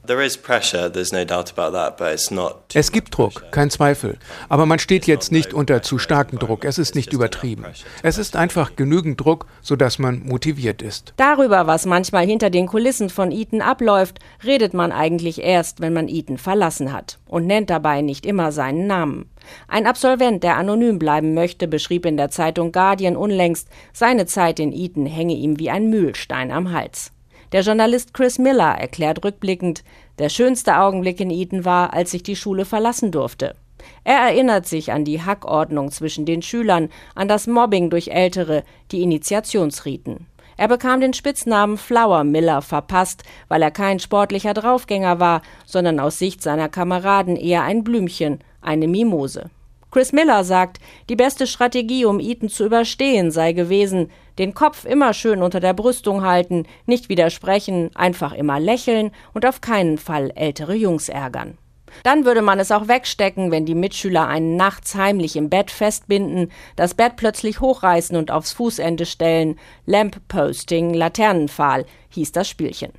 [2.74, 4.18] Es gibt Druck, kein Zweifel.
[4.50, 6.66] Aber man steht jetzt nicht unter zu starkem Druck.
[6.66, 7.66] Es ist nicht übertrieben.
[8.04, 11.14] Es ist einfach genügend Druck, sodass man motiviert ist.
[11.18, 16.08] Darüber, was manchmal hinter den Kulissen von Eton abläuft, redet man eigentlich erst, wenn man
[16.10, 19.30] Eton verlassen hat und nennt dabei nicht immer seinen Namen.
[19.68, 24.74] Ein Absolvent, der anonym bleiben möchte, beschrieb in der Zeitung Guardian unlängst, seine Zeit in
[24.74, 27.12] Eton hänge ihm wie ein Mühlstein am Hals.
[27.52, 29.84] Der Journalist Chris Miller erklärt rückblickend,
[30.20, 33.56] der schönste Augenblick in Eton war, als ich die Schule verlassen durfte.
[34.04, 39.02] Er erinnert sich an die Hackordnung zwischen den Schülern, an das Mobbing durch Ältere, die
[39.02, 40.28] Initiationsriten.
[40.58, 46.18] Er bekam den Spitznamen Flower Miller verpasst, weil er kein sportlicher Draufgänger war, sondern aus
[46.18, 49.50] Sicht seiner Kameraden eher ein Blümchen, eine Mimose.
[49.92, 55.14] Chris Miller sagt, die beste Strategie, um Eton zu überstehen, sei gewesen, den Kopf immer
[55.14, 60.76] schön unter der Brüstung halten, nicht widersprechen, einfach immer lächeln und auf keinen Fall ältere
[60.76, 61.58] Jungs ärgern.
[62.04, 66.52] Dann würde man es auch wegstecken, wenn die Mitschüler einen nachts heimlich im Bett festbinden,
[66.76, 69.58] das Bett plötzlich hochreißen und aufs Fußende stellen.
[69.86, 72.92] Lampposting, Laternenpfahl hieß das Spielchen.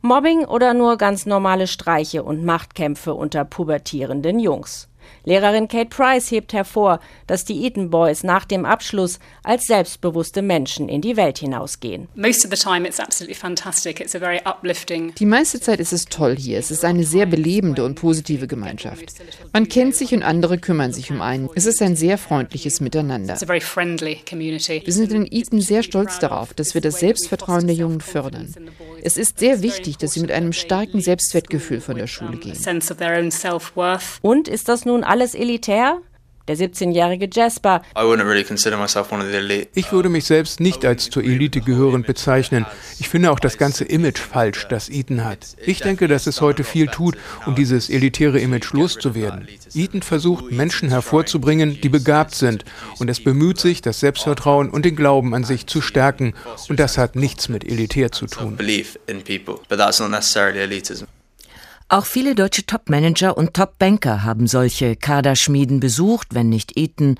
[0.00, 4.88] Mobbing oder nur ganz normale Streiche und Machtkämpfe unter pubertierenden Jungs.
[5.24, 10.88] Lehrerin Kate Price hebt hervor, dass die Eton Boys nach dem Abschluss als selbstbewusste Menschen
[10.88, 12.08] in die Welt hinausgehen.
[12.16, 12.22] Die
[15.26, 16.58] meiste Zeit ist es toll hier.
[16.58, 19.04] Es ist eine sehr belebende und positive Gemeinschaft.
[19.52, 21.48] Man kennt sich und andere kümmern sich um einen.
[21.54, 23.40] Es ist ein sehr freundliches Miteinander.
[23.40, 28.54] Wir sind in Eton sehr stolz darauf, dass wir das Selbstvertrauen der Jungen fördern.
[29.02, 32.56] Es ist sehr wichtig, dass sie mit einem starken Selbstwertgefühl von der Schule gehen.
[34.22, 35.98] Und ist das nun alles elitär?
[36.48, 37.82] Der 17-jährige Jasper.
[39.74, 42.64] Ich würde mich selbst nicht als zur Elite gehörend bezeichnen.
[42.98, 45.54] Ich finde auch das ganze Image falsch, das Eaton hat.
[45.64, 49.46] Ich denke, dass es heute viel tut, um dieses elitäre Image loszuwerden.
[49.74, 52.64] Eaton versucht, Menschen hervorzubringen, die begabt sind.
[52.98, 56.32] Und es bemüht sich, das Selbstvertrauen und den Glauben an sich zu stärken.
[56.70, 58.56] Und das hat nichts mit elitär zu tun.
[61.92, 67.16] Auch viele deutsche Topmanager und Topbanker haben solche Kaderschmieden besucht, wenn nicht Eton,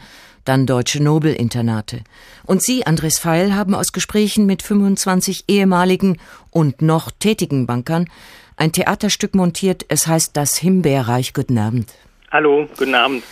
[0.46, 2.00] dann deutsche Nobelinternate.
[2.46, 6.16] Und Sie, Andres Feil, haben aus Gesprächen mit 25 ehemaligen
[6.50, 8.08] und noch tätigen Bankern
[8.56, 9.84] ein Theaterstück montiert.
[9.88, 11.34] Es heißt Das Himbeerreich.
[11.34, 11.92] Guten Abend.
[12.30, 13.22] Hallo, guten Abend.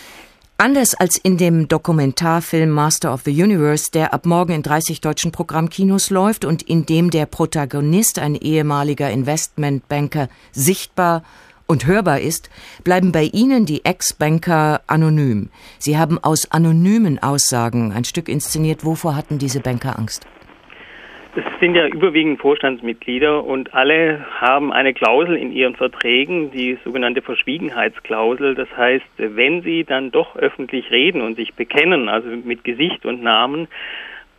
[0.61, 5.31] Anders als in dem Dokumentarfilm Master of the Universe, der ab morgen in 30 deutschen
[5.31, 11.23] Programmkinos läuft und in dem der Protagonist, ein ehemaliger Investmentbanker, sichtbar
[11.65, 12.51] und hörbar ist,
[12.83, 15.49] bleiben bei Ihnen die Ex-Banker anonym.
[15.79, 18.85] Sie haben aus anonymen Aussagen ein Stück inszeniert.
[18.85, 20.27] Wovor hatten diese Banker Angst?
[21.33, 27.21] Es sind ja überwiegend Vorstandsmitglieder und alle haben eine Klausel in ihren Verträgen, die sogenannte
[27.21, 28.53] Verschwiegenheitsklausel.
[28.55, 33.23] Das heißt, wenn sie dann doch öffentlich reden und sich bekennen, also mit Gesicht und
[33.23, 33.69] Namen,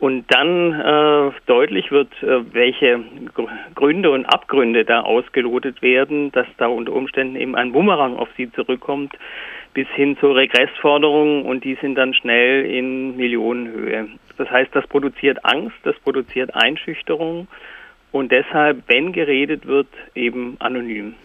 [0.03, 2.99] und dann äh, deutlich wird, äh, welche
[3.73, 8.51] Gründe und Abgründe da ausgelotet werden, dass da unter Umständen eben ein Bumerang auf sie
[8.51, 9.13] zurückkommt,
[9.73, 14.09] bis hin zur Regressforderung und die sind dann schnell in Millionenhöhe.
[14.37, 17.47] Das heißt, das produziert Angst, das produziert Einschüchterung
[18.11, 21.15] und deshalb, wenn geredet wird, eben anonym.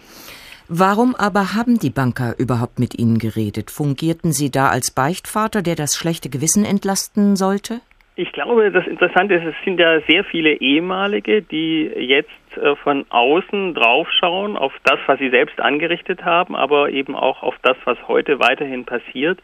[0.71, 3.71] Warum aber haben die Banker überhaupt mit Ihnen geredet?
[3.71, 7.81] Fungierten Sie da als Beichtvater, der das schlechte Gewissen entlasten sollte?
[8.17, 13.07] Ich glaube, das Interessante ist, es sind ja sehr viele ehemalige, die jetzt äh, von
[13.11, 17.97] außen draufschauen auf das, was sie selbst angerichtet haben, aber eben auch auf das, was
[18.09, 19.39] heute weiterhin passiert.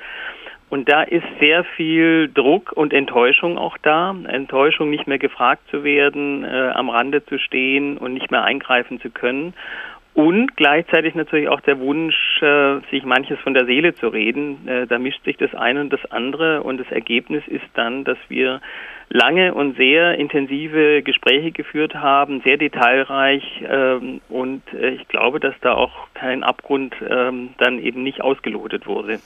[0.71, 4.15] Und da ist sehr viel Druck und Enttäuschung auch da.
[4.27, 9.01] Enttäuschung, nicht mehr gefragt zu werden, äh, am Rande zu stehen und nicht mehr eingreifen
[9.01, 9.55] zu können.
[10.15, 14.67] Und gleichzeitig natürlich auch der Wunsch, äh, sich manches von der Seele zu reden.
[14.69, 18.19] Äh, da mischt sich das eine und das andere und das Ergebnis ist dann, dass
[18.29, 18.61] wir
[19.09, 25.55] lange und sehr intensive Gespräche geführt haben, sehr detailreich ähm, und äh, ich glaube, dass
[25.61, 29.19] da auch kein Abgrund ähm, dann eben nicht ausgelotet wurde.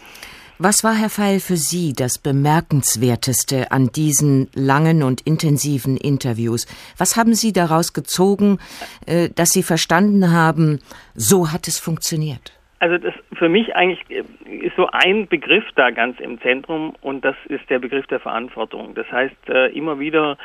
[0.61, 6.66] Was war, Herr Feil, für Sie das Bemerkenswerteste an diesen langen und intensiven Interviews?
[6.99, 8.59] Was haben Sie daraus gezogen,
[9.07, 10.81] äh, dass Sie verstanden haben,
[11.14, 12.59] so hat es funktioniert?
[12.81, 14.25] Also das für mich eigentlich äh,
[14.66, 18.97] ist so ein Begriff da ganz im Zentrum und das ist der Begriff der Verantwortung.
[18.97, 20.38] Das heißt, äh, immer wieder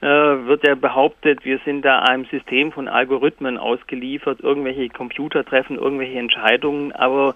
[0.00, 6.18] wird ja behauptet, wir sind da einem System von Algorithmen ausgeliefert, irgendwelche Computer treffen irgendwelche
[6.18, 7.34] Entscheidungen, aber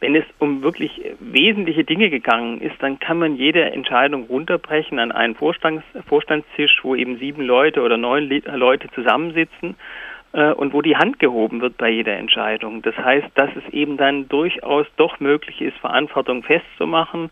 [0.00, 5.12] wenn es um wirklich wesentliche Dinge gegangen ist, dann kann man jede Entscheidung runterbrechen an
[5.12, 9.70] einen Vorstands Vorstandstisch, wo eben sieben Leute oder neun Leute zusammensitzen.
[9.70, 12.80] äh, und wo die Hand gehoben wird bei jeder Entscheidung.
[12.80, 17.30] Das heißt, dass es eben dann durchaus doch möglich ist, Verantwortung festzumachen,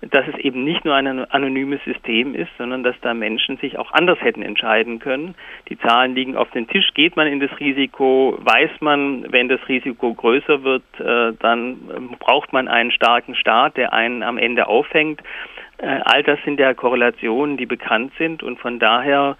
[0.00, 3.92] dass es eben nicht nur ein anonymes System ist, sondern dass da Menschen sich auch
[3.92, 5.34] anders hätten entscheiden können.
[5.68, 9.60] Die Zahlen liegen auf dem Tisch, geht man in das Risiko, weiß man, wenn das
[9.68, 15.20] Risiko größer wird, äh, dann braucht man einen starken Staat, der einen am Ende auffängt.
[15.78, 19.36] Äh, all das sind ja Korrelationen, die bekannt sind und von daher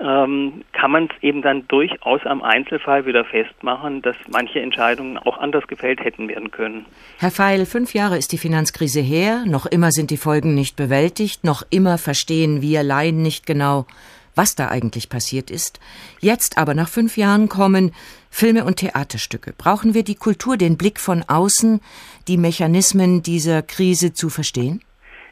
[0.00, 5.38] ähm, kann man es eben dann durchaus am Einzelfall wieder festmachen, dass manche Entscheidungen auch
[5.38, 6.86] anders gefällt hätten werden können.
[7.18, 11.44] Herr Feil, fünf Jahre ist die Finanzkrise her, noch immer sind die Folgen nicht bewältigt,
[11.44, 13.86] noch immer verstehen wir Laien nicht genau,
[14.34, 15.80] was da eigentlich passiert ist.
[16.20, 17.92] Jetzt aber nach fünf Jahren kommen
[18.30, 19.52] Filme und Theaterstücke.
[19.56, 21.80] Brauchen wir die Kultur, den Blick von außen,
[22.28, 24.80] die Mechanismen dieser Krise zu verstehen?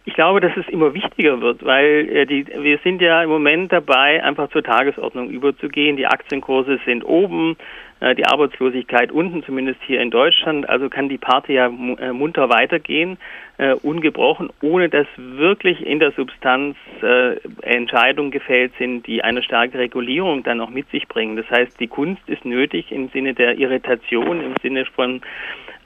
[0.09, 3.71] Ich glaube, dass es immer wichtiger wird, weil äh, die, wir sind ja im Moment
[3.71, 5.99] dabei, einfach zur Tagesordnung überzugehen.
[5.99, 7.59] Die Aktienkurse sind oben,
[8.01, 10.67] äh, die Arbeitslosigkeit unten, zumindest hier in Deutschland.
[10.67, 13.19] Also kann die Party ja äh, munter weitergehen,
[13.59, 19.79] äh, ungebrochen, ohne dass wirklich in der Substanz äh, Entscheidungen gefällt sind, die eine starke
[19.79, 21.37] Regulierung dann auch mit sich bringen.
[21.37, 25.21] Das heißt, die Kunst ist nötig im Sinne der Irritation, im Sinne von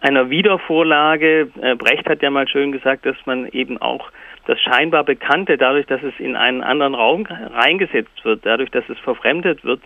[0.00, 1.50] einer Wiedervorlage.
[1.61, 4.11] Äh, Brecht hat ja mal schön gesagt, dass man eben auch
[4.46, 8.98] das scheinbar Bekannte, dadurch, dass es in einen anderen Raum reingesetzt wird, dadurch, dass es
[8.98, 9.80] verfremdet wird,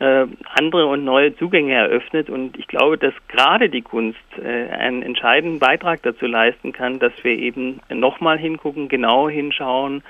[0.00, 0.26] äh,
[0.56, 2.28] andere und neue Zugänge eröffnet.
[2.28, 7.12] Und ich glaube, dass gerade die Kunst äh, einen entscheidenden Beitrag dazu leisten kann, dass
[7.22, 10.02] wir eben nochmal hingucken, genau hinschauen.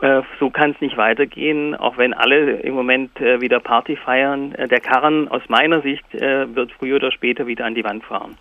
[0.00, 4.52] Äh, so kann es nicht weitergehen, auch wenn alle im Moment wieder Party feiern.
[4.52, 8.38] Der Karren aus meiner Sicht wird früher oder später wieder an die Wand fahren.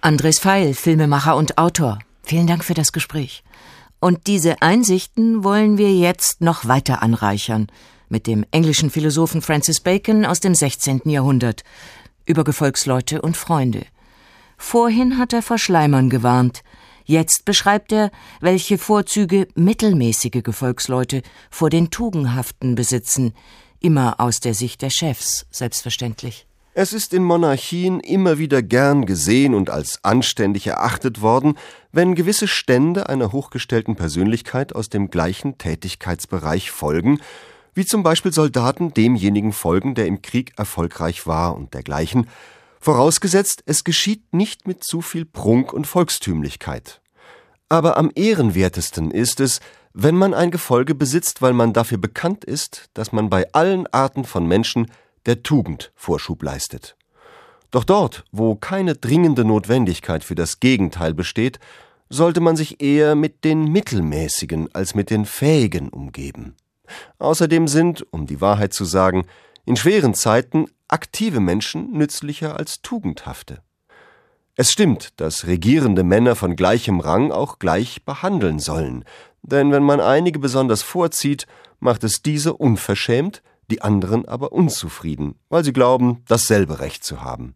[0.00, 1.98] Andres Feil, Filmemacher und Autor.
[2.22, 3.42] Vielen Dank für das Gespräch.
[3.98, 7.66] Und diese Einsichten wollen wir jetzt noch weiter anreichern
[8.12, 11.00] mit dem englischen Philosophen Francis Bacon aus dem 16.
[11.06, 11.64] Jahrhundert
[12.26, 13.86] über Gefolgsleute und Freunde.
[14.58, 16.62] Vorhin hat er vor Schleimern gewarnt,
[17.04, 23.32] jetzt beschreibt er, welche Vorzüge mittelmäßige Gefolgsleute vor den Tugendhaften besitzen,
[23.80, 26.46] immer aus der Sicht der Chefs, selbstverständlich.
[26.74, 31.54] Es ist in Monarchien immer wieder gern gesehen und als anständig erachtet worden,
[31.92, 37.18] wenn gewisse Stände einer hochgestellten Persönlichkeit aus dem gleichen Tätigkeitsbereich folgen,
[37.74, 42.28] wie zum Beispiel Soldaten demjenigen folgen, der im Krieg erfolgreich war und dergleichen,
[42.80, 47.00] vorausgesetzt, es geschieht nicht mit zu viel Prunk und Volkstümlichkeit.
[47.68, 49.60] Aber am ehrenwertesten ist es,
[49.94, 54.24] wenn man ein Gefolge besitzt, weil man dafür bekannt ist, dass man bei allen Arten
[54.24, 54.90] von Menschen
[55.26, 56.96] der Tugend Vorschub leistet.
[57.70, 61.58] Doch dort, wo keine dringende Notwendigkeit für das Gegenteil besteht,
[62.10, 66.54] sollte man sich eher mit den Mittelmäßigen als mit den Fähigen umgeben.
[67.18, 69.26] Außerdem sind, um die Wahrheit zu sagen,
[69.64, 73.62] in schweren Zeiten aktive Menschen nützlicher als tugendhafte.
[74.54, 79.04] Es stimmt, dass regierende Männer von gleichem Rang auch gleich behandeln sollen,
[79.42, 81.46] denn wenn man einige besonders vorzieht,
[81.80, 87.54] macht es diese unverschämt, die anderen aber unzufrieden, weil sie glauben, dasselbe Recht zu haben.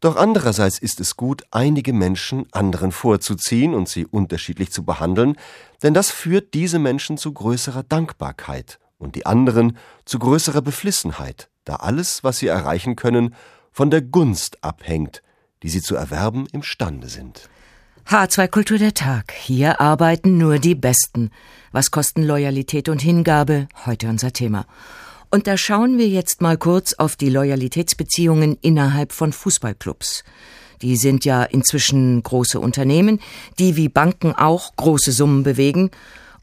[0.00, 5.36] Doch andererseits ist es gut, einige Menschen anderen vorzuziehen und sie unterschiedlich zu behandeln,
[5.82, 11.76] denn das führt diese Menschen zu größerer Dankbarkeit und die anderen zu größerer Beflissenheit, da
[11.76, 13.34] alles, was sie erreichen können,
[13.72, 15.22] von der Gunst abhängt,
[15.62, 17.48] die sie zu erwerben imstande sind.
[18.08, 19.32] H2 Kultur der Tag.
[19.32, 21.30] Hier arbeiten nur die Besten.
[21.72, 23.68] Was kosten Loyalität und Hingabe?
[23.84, 24.64] Heute unser Thema.
[25.30, 30.24] Und da schauen wir jetzt mal kurz auf die Loyalitätsbeziehungen innerhalb von Fußballclubs.
[30.80, 33.20] Die sind ja inzwischen große Unternehmen,
[33.58, 35.90] die wie Banken auch große Summen bewegen.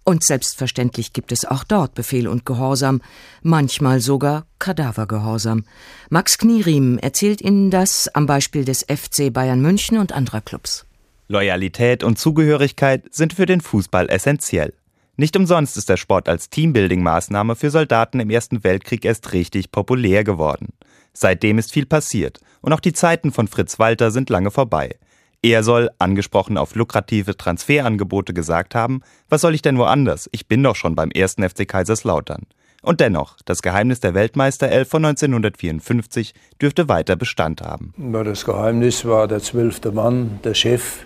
[0.03, 3.01] Und selbstverständlich gibt es auch dort Befehl und Gehorsam,
[3.41, 5.63] manchmal sogar Kadavergehorsam.
[6.09, 10.85] Max Knieriem erzählt Ihnen das am Beispiel des FC Bayern München und anderer Clubs.
[11.27, 14.73] Loyalität und Zugehörigkeit sind für den Fußball essentiell.
[15.17, 20.25] Nicht umsonst ist der Sport als Teambuilding-Maßnahme für Soldaten im Ersten Weltkrieg erst richtig populär
[20.25, 20.73] geworden.
[21.13, 24.97] Seitdem ist viel passiert und auch die Zeiten von Fritz Walter sind lange vorbei.
[25.41, 30.27] Er soll, angesprochen auf lukrative Transferangebote, gesagt haben, was soll ich denn woanders?
[30.33, 32.47] Ich bin doch schon beim ersten FC Kaiserslautern.
[32.81, 37.93] Und dennoch, das Geheimnis der Weltmeisterelf von 1954 dürfte weiter Bestand haben.
[38.25, 41.05] Das Geheimnis war der zwölfte Mann, der Chef,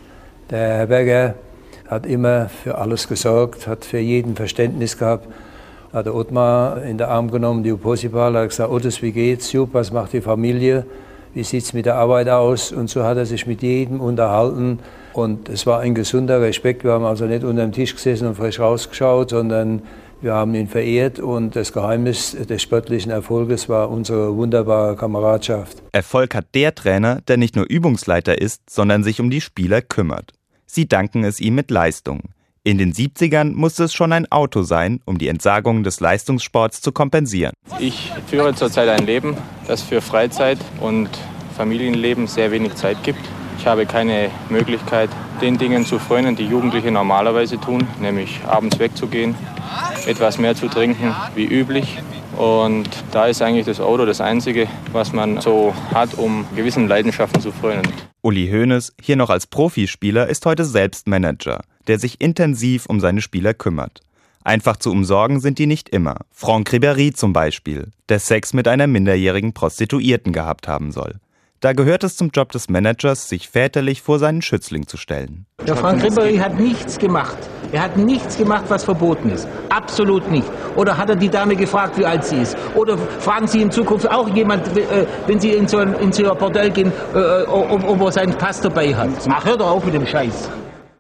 [0.50, 1.36] der Herr Berger,
[1.90, 5.28] hat immer für alles gesorgt, hat für jeden Verständnis gehabt.
[5.92, 9.52] Hat der Ottmar in den Arm genommen, die Uposipal, hat gesagt, Ottes, wie geht's?
[9.52, 10.86] Jupp, was macht die Familie?
[11.34, 12.72] Wie sieht's mit der Arbeit aus?
[12.72, 14.80] Und so hat er sich mit jedem unterhalten.
[15.14, 16.84] Und es war ein gesunder Respekt.
[16.84, 19.82] Wir haben also nicht unter dem Tisch gesessen und frisch rausgeschaut, sondern
[20.22, 25.82] wir haben ihn verehrt und das Geheimnis des sportlichen Erfolges war unsere wunderbare Kameradschaft.
[25.94, 30.34] Erfolg hat der Trainer, der nicht nur Übungsleiter ist, sondern sich um die Spieler kümmert.
[30.72, 32.22] Sie danken es ihm mit Leistung.
[32.64, 36.92] In den 70ern musste es schon ein Auto sein, um die Entsagung des Leistungssports zu
[36.92, 37.54] kompensieren.
[37.80, 39.36] Ich führe zurzeit ein Leben,
[39.68, 41.10] das für Freizeit und
[41.58, 43.22] Familienleben sehr wenig Zeit gibt.
[43.58, 45.10] Ich habe keine Möglichkeit,
[45.42, 49.34] den Dingen zu frönen, die Jugendliche normalerweise tun, nämlich abends wegzugehen,
[50.06, 51.98] etwas mehr zu trinken wie üblich
[52.40, 57.42] und da ist eigentlich das Auto das Einzige, was man so hat, um gewissen Leidenschaften
[57.42, 57.84] zu frönen.
[58.22, 63.22] Uli Hoeneß, hier noch als Profispieler, ist heute selbst Manager, der sich intensiv um seine
[63.22, 64.02] Spieler kümmert.
[64.42, 66.16] Einfach zu umsorgen sind die nicht immer.
[66.32, 71.16] Franck Ribéry zum Beispiel, der Sex mit einer minderjährigen Prostituierten gehabt haben soll.
[71.62, 75.46] Da gehört es zum Job des Managers, sich väterlich vor seinen Schützling zu stellen.
[75.68, 77.38] Der Frank Ribery hat nichts gemacht.
[77.74, 79.46] Er hat nichts gemacht, was verboten ist.
[79.68, 80.48] Absolut nicht.
[80.78, 82.56] Oder hat er die Dame gefragt, wie alt sie ist?
[82.76, 86.32] Oder fragen Sie in Zukunft auch jemand, äh, wenn Sie in so ein, in so
[86.32, 89.10] ein Bordell gehen, äh, ob, ob er seinen Pass dabei hat?
[89.30, 90.50] Ach, hör doch auf mit dem Scheiß.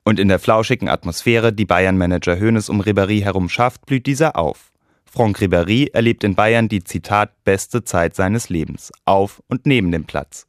[0.04, 4.74] Und in der flauschigen Atmosphäre, die Bayern-Manager Hoeneß um Ribéry herum schafft, blüht dieser auf.
[5.06, 10.04] Franck Ribéry erlebt in Bayern die Zitat beste Zeit seines Lebens, auf und neben dem
[10.04, 10.49] Platz.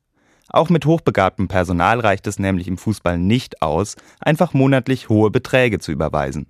[0.51, 5.79] Auch mit hochbegabtem Personal reicht es nämlich im Fußball nicht aus, einfach monatlich hohe Beträge
[5.79, 6.47] zu überweisen.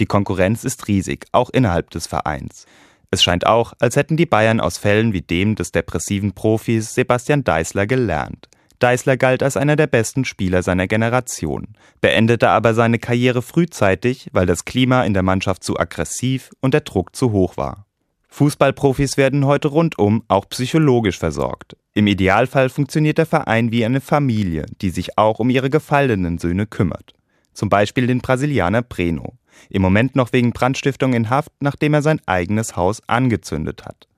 [0.00, 2.66] Die Konkurrenz ist riesig, auch innerhalb des Vereins.
[3.12, 7.44] Es scheint auch, als hätten die Bayern aus Fällen wie dem des depressiven Profis Sebastian
[7.44, 8.48] Deißler gelernt.
[8.80, 11.68] Deißler galt als einer der besten Spieler seiner Generation,
[12.00, 16.80] beendete aber seine Karriere frühzeitig, weil das Klima in der Mannschaft zu aggressiv und der
[16.80, 17.86] Druck zu hoch war.
[18.30, 21.76] Fußballprofis werden heute rundum auch psychologisch versorgt.
[21.96, 26.66] Im Idealfall funktioniert der Verein wie eine Familie, die sich auch um ihre gefallenen Söhne
[26.66, 27.12] kümmert.
[27.52, 29.34] Zum Beispiel den Brasilianer Breno.
[29.70, 34.08] Im Moment noch wegen Brandstiftung in Haft, nachdem er sein eigenes Haus angezündet hat.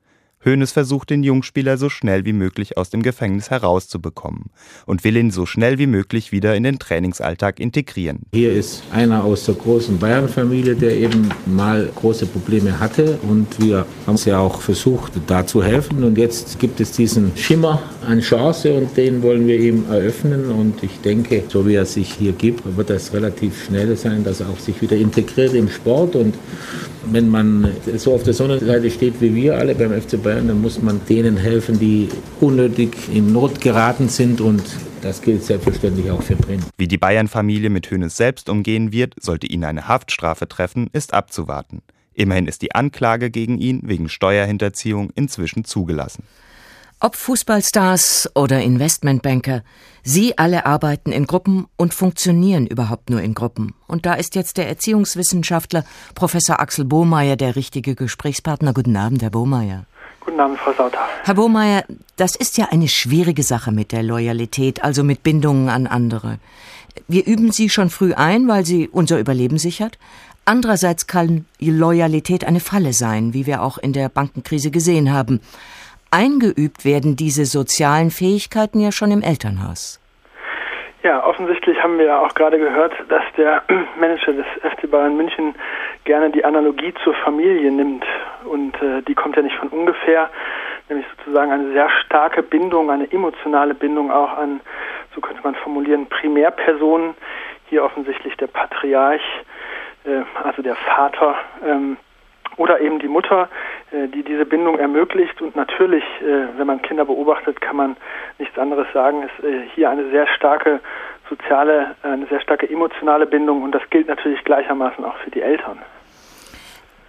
[0.45, 4.45] Hoeneß versucht den Jungspieler so schnell wie möglich aus dem Gefängnis herauszubekommen
[4.85, 8.19] und will ihn so schnell wie möglich wieder in den Trainingsalltag integrieren.
[8.33, 13.85] Hier ist einer aus der großen Bayern-Familie, der eben mal große Probleme hatte und wir
[14.05, 16.03] haben es ja auch versucht, da zu helfen.
[16.03, 20.51] Und jetzt gibt es diesen Schimmer an Chance und den wollen wir ihm eröffnen.
[20.51, 24.39] Und ich denke, so wie er sich hier gibt, wird das relativ schnell sein, dass
[24.39, 26.15] er auch sich wieder integriert im Sport.
[26.15, 26.35] Und
[27.11, 30.81] wenn man so auf der Sonnenseite steht wie wir alle beim FC Bayern, dann muss
[30.81, 32.09] man denen helfen, die
[32.39, 34.63] unnötig in Not geraten sind und
[35.01, 36.65] das gilt selbstverständlich auch für Bremen.
[36.77, 41.81] Wie die Bayern-Familie mit Hönes selbst umgehen wird, sollte ihn eine Haftstrafe treffen, ist abzuwarten.
[42.13, 46.23] Immerhin ist die Anklage gegen ihn wegen Steuerhinterziehung inzwischen zugelassen.
[46.99, 49.63] Ob Fußballstars oder Investmentbanker,
[50.01, 53.75] sie alle arbeiten in Gruppen und funktionieren überhaupt nur in Gruppen.
[53.85, 58.73] Und da ist jetzt der Erziehungswissenschaftler Professor Axel Bohmeier der richtige Gesprächspartner.
[58.73, 59.85] Guten Abend, Herr Bohmeier.
[60.27, 60.99] Guten Abend, Frau Sauter.
[61.23, 61.83] Herr Bohmeier,
[62.17, 66.37] das ist ja eine schwierige Sache mit der Loyalität, also mit Bindungen an andere.
[67.07, 69.97] Wir üben sie schon früh ein, weil sie unser Überleben sichert.
[70.45, 75.41] Andererseits kann Loyalität eine Falle sein, wie wir auch in der Bankenkrise gesehen haben
[76.11, 79.99] eingeübt werden diese sozialen Fähigkeiten ja schon im Elternhaus.
[81.07, 83.63] Ja, offensichtlich haben wir ja auch gerade gehört, dass der
[83.97, 85.55] Manager des FC Bayern München
[86.03, 88.03] gerne die Analogie zur Familie nimmt.
[88.43, 90.29] Und äh, die kommt ja nicht von ungefähr,
[90.89, 94.59] nämlich sozusagen eine sehr starke Bindung, eine emotionale Bindung auch an,
[95.15, 97.15] so könnte man formulieren, Primärpersonen.
[97.69, 99.23] Hier offensichtlich der Patriarch,
[100.03, 101.35] äh, also der Vater.
[101.65, 101.95] Ähm,
[102.57, 103.47] oder eben die Mutter,
[103.91, 105.41] die diese Bindung ermöglicht.
[105.41, 107.97] Und natürlich, äh, wenn man Kinder beobachtet, kann man
[108.37, 110.79] nichts anderes sagen, ist äh, hier eine sehr starke
[111.29, 115.79] soziale, eine sehr starke emotionale Bindung und das gilt natürlich gleichermaßen auch für die Eltern.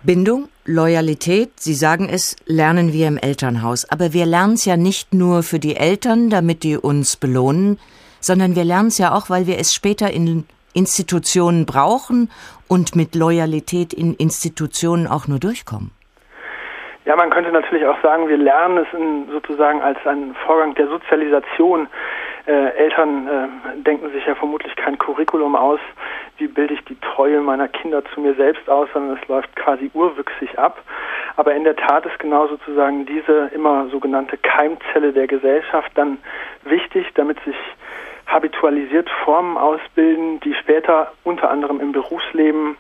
[0.03, 3.91] Bindung, Loyalität, Sie sagen es, lernen wir im Elternhaus.
[3.91, 7.79] Aber wir lernen es ja nicht nur für die Eltern, damit die uns belohnen,
[8.21, 12.31] sondern wir lernen es ja auch, weil wir es später in Institutionen brauchen
[12.69, 15.91] und mit Loyalität in Institutionen auch nur durchkommen?
[17.09, 20.89] Ja, man könnte natürlich auch sagen, wir lernen es in, sozusagen als einen Vorgang der
[20.89, 21.89] Sozialisation.
[22.47, 25.81] Äh, Eltern äh, denken sich ja vermutlich kein Curriculum aus,
[26.37, 29.91] wie bilde ich die Treue meiner Kinder zu mir selbst aus, sondern es läuft quasi
[29.95, 30.83] urwüchsig ab.
[31.37, 36.19] Aber in der Tat ist genau sozusagen diese immer sogenannte Keimzelle der Gesellschaft dann
[36.65, 37.57] wichtig, damit sich
[38.27, 42.77] habitualisiert Formen ausbilden, die später unter anderem im Berufsleben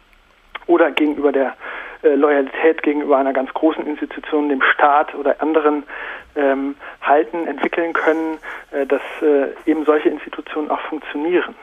[0.69, 1.57] oder gegenüber der
[2.03, 5.83] äh, Loyalität gegenüber einer ganz großen Institution, dem Staat oder anderen
[6.37, 8.39] ähm, halten, entwickeln können,
[8.71, 11.57] äh, dass äh, eben solche Institutionen auch funktionieren.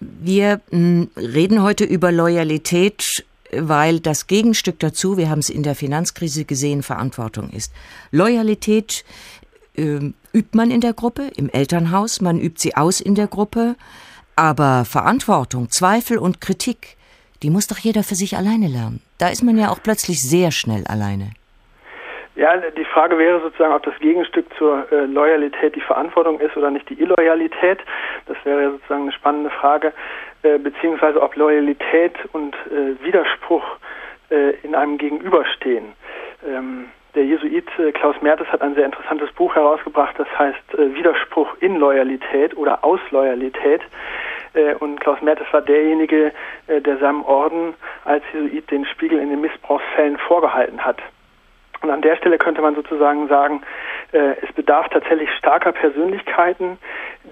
[0.00, 3.04] Wir mh, reden heute über Loyalität
[3.54, 7.70] weil das Gegenstück dazu, wir haben es in der Finanzkrise gesehen, Verantwortung ist.
[8.10, 9.04] Loyalität
[9.76, 13.76] äh, übt man in der Gruppe, im Elternhaus, man übt sie aus in der Gruppe,
[14.36, 16.96] aber Verantwortung, Zweifel und Kritik,
[17.42, 19.00] die muss doch jeder für sich alleine lernen.
[19.18, 21.30] Da ist man ja auch plötzlich sehr schnell alleine.
[22.34, 26.70] Ja, die Frage wäre sozusagen, ob das Gegenstück zur äh, Loyalität die Verantwortung ist oder
[26.70, 27.78] nicht die Illoyalität.
[28.26, 29.92] Das wäre sozusagen eine spannende Frage,
[30.42, 33.64] äh, beziehungsweise ob Loyalität und äh, Widerspruch
[34.30, 35.92] äh, in einem Gegenüberstehen.
[36.48, 40.94] Ähm, der Jesuit äh, Klaus Mertes hat ein sehr interessantes Buch herausgebracht, das heißt äh,
[40.94, 43.82] Widerspruch in Loyalität oder aus Loyalität.
[44.80, 46.32] Und Klaus Mertes war derjenige,
[46.68, 47.74] der seinem Orden
[48.04, 50.98] als Jesuit den Spiegel in den Missbrauchsfällen vorgehalten hat.
[51.82, 53.62] Und an der Stelle könnte man sozusagen sagen,
[54.12, 56.78] äh, es bedarf tatsächlich starker Persönlichkeiten,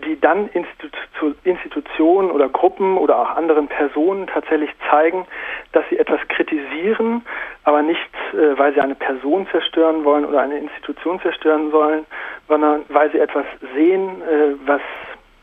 [0.05, 5.27] die dann Institu Institutionen oder Gruppen oder auch anderen Personen tatsächlich zeigen,
[5.73, 7.23] dass sie etwas kritisieren,
[7.65, 8.01] aber nicht,
[8.33, 12.07] äh, weil sie eine Person zerstören wollen oder eine Institution zerstören wollen,
[12.49, 13.45] sondern weil sie etwas
[13.75, 14.81] sehen, äh, was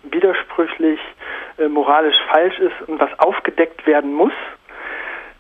[0.04, 1.00] widersprüchlich,
[1.58, 4.34] äh, moralisch falsch ist und was aufgedeckt werden muss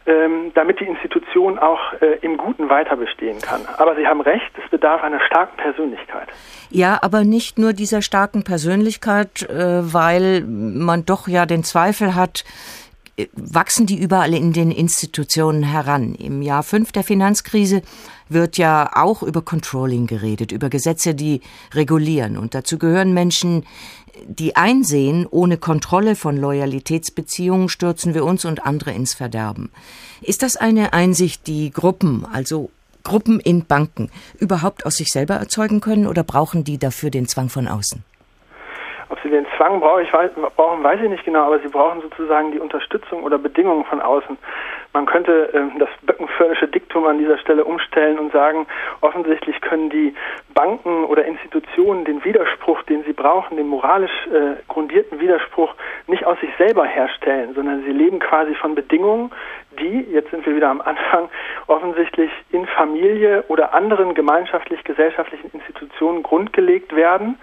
[0.07, 3.61] ähm, damit die Institution auch äh, im Guten weiter bestehen kann.
[3.77, 6.29] Aber Sie haben recht, es bedarf einer starken Persönlichkeit.
[6.69, 12.45] Ja, aber nicht nur dieser starken Persönlichkeit, äh, weil man doch ja den Zweifel hat,
[13.33, 16.15] wachsen die überall in den Institutionen heran.
[16.15, 17.81] Im Jahr fünf der Finanzkrise
[18.29, 21.41] wird ja auch über Controlling geredet, über Gesetze, die
[21.73, 22.37] regulieren.
[22.37, 23.65] Und dazu gehören Menschen,
[24.28, 29.70] die einsehen, ohne Kontrolle von Loyalitätsbeziehungen stürzen wir uns und andere ins Verderben.
[30.22, 32.72] Ist das eine Einsicht, die Gruppen, also
[33.03, 34.09] Gruppen in Banken,
[34.39, 38.03] überhaupt aus sich selber erzeugen können oder brauchen die dafür den Zwang von außen?
[39.09, 42.01] Ob sie den Zwang brauchen, ich weiß, brauchen, weiß ich nicht genau, aber sie brauchen
[42.01, 44.37] sozusagen die Unterstützung oder Bedingungen von außen.
[44.93, 48.67] Man könnte äh, das böckenförnische Diktum an dieser Stelle umstellen und sagen,
[49.01, 50.13] offensichtlich können die
[50.53, 55.73] Banken oder Institutionen den Widerspruch, den sie brauchen, den moralisch äh, grundierten Widerspruch,
[56.07, 59.31] nicht aus sich selber herstellen, sondern sie leben quasi von Bedingungen,
[59.78, 61.30] die, jetzt sind wir wieder am Anfang,
[61.67, 67.38] offensichtlich in Familie oder anderen gemeinschaftlich-gesellschaftlichen Institutionen grundgelegt werden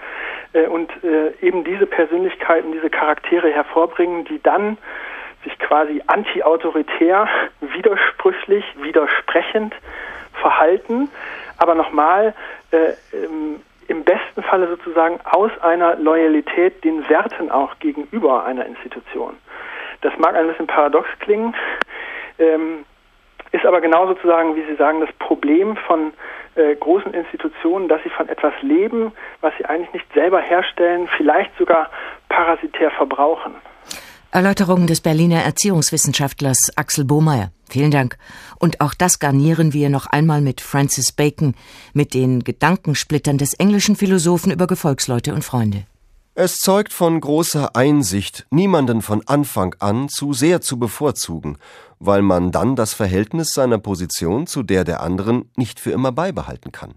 [0.52, 4.78] äh, und äh, eben diese Persönlichkeiten, diese Charaktere hervorbringen, die dann
[5.44, 7.28] sich quasi anti-autoritär,
[7.60, 9.74] widersprüchlich, widersprechend
[10.32, 11.08] verhalten,
[11.58, 12.34] aber nochmal
[12.70, 19.36] äh, im, im besten Falle sozusagen aus einer Loyalität den Werten auch gegenüber einer Institution.
[20.00, 21.54] Das mag ein bisschen paradox klingen,
[22.38, 22.84] ähm,
[23.52, 26.12] ist aber genau sozusagen, wie Sie sagen, das Problem von
[26.56, 31.50] äh, großen Institutionen, dass sie von etwas leben, was sie eigentlich nicht selber herstellen, vielleicht
[31.58, 31.90] sogar
[32.28, 33.54] parasitär verbrauchen.
[34.30, 37.50] Erläuterungen des Berliner Erziehungswissenschaftlers Axel Bohmeier.
[37.68, 38.16] Vielen Dank.
[38.58, 41.54] Und auch das garnieren wir noch einmal mit Francis Bacon,
[41.92, 45.86] mit den Gedankensplittern des englischen Philosophen über Gefolgsleute und Freunde.
[46.36, 51.58] Es zeugt von großer Einsicht, niemanden von Anfang an zu sehr zu bevorzugen,
[52.06, 56.72] weil man dann das Verhältnis seiner Position zu der der anderen nicht für immer beibehalten
[56.72, 56.94] kann.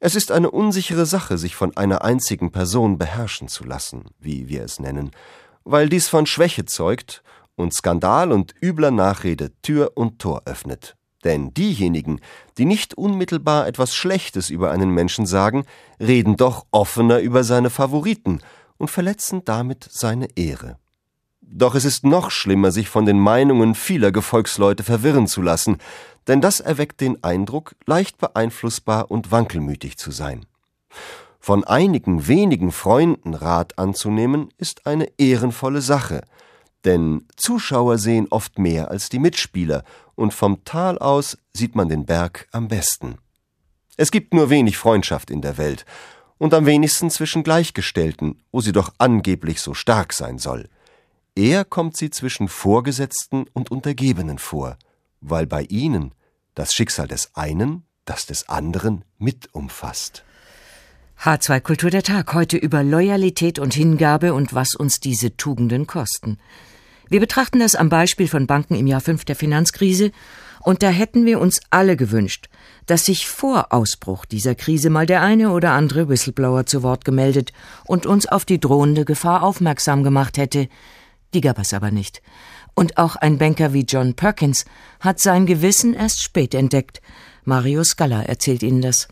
[0.00, 4.62] Es ist eine unsichere Sache, sich von einer einzigen Person beherrschen zu lassen, wie wir
[4.62, 5.10] es nennen,
[5.64, 7.22] weil dies von Schwäche zeugt
[7.56, 10.94] und Skandal und übler Nachrede Tür und Tor öffnet.
[11.24, 12.20] Denn diejenigen,
[12.58, 15.64] die nicht unmittelbar etwas Schlechtes über einen Menschen sagen,
[15.98, 18.40] reden doch offener über seine Favoriten
[18.76, 20.78] und verletzen damit seine Ehre.
[21.50, 25.78] Doch es ist noch schlimmer, sich von den Meinungen vieler Gefolgsleute verwirren zu lassen,
[26.26, 30.44] denn das erweckt den Eindruck, leicht beeinflussbar und wankelmütig zu sein.
[31.40, 36.20] Von einigen wenigen Freunden Rat anzunehmen, ist eine ehrenvolle Sache,
[36.84, 39.84] denn Zuschauer sehen oft mehr als die Mitspieler,
[40.14, 43.16] und vom Tal aus sieht man den Berg am besten.
[43.96, 45.86] Es gibt nur wenig Freundschaft in der Welt,
[46.36, 50.68] und am wenigsten zwischen Gleichgestellten, wo sie doch angeblich so stark sein soll.
[51.38, 54.76] Eher kommt sie zwischen Vorgesetzten und Untergebenen vor,
[55.20, 56.10] weil bei ihnen
[56.56, 60.24] das Schicksal des einen das des anderen mit umfasst.
[61.22, 66.38] H2 Kultur der Tag heute über Loyalität und Hingabe und was uns diese Tugenden kosten.
[67.08, 70.10] Wir betrachten das am Beispiel von Banken im Jahr 5 der Finanzkrise
[70.60, 72.48] und da hätten wir uns alle gewünscht,
[72.86, 77.52] dass sich vor Ausbruch dieser Krise mal der eine oder andere Whistleblower zu Wort gemeldet
[77.84, 80.68] und uns auf die drohende Gefahr aufmerksam gemacht hätte.
[81.34, 82.22] Die gab es aber nicht.
[82.74, 84.64] Und auch ein Banker wie John Perkins
[85.00, 87.02] hat sein Gewissen erst spät entdeckt.
[87.44, 89.08] Mario Scala erzählt Ihnen das.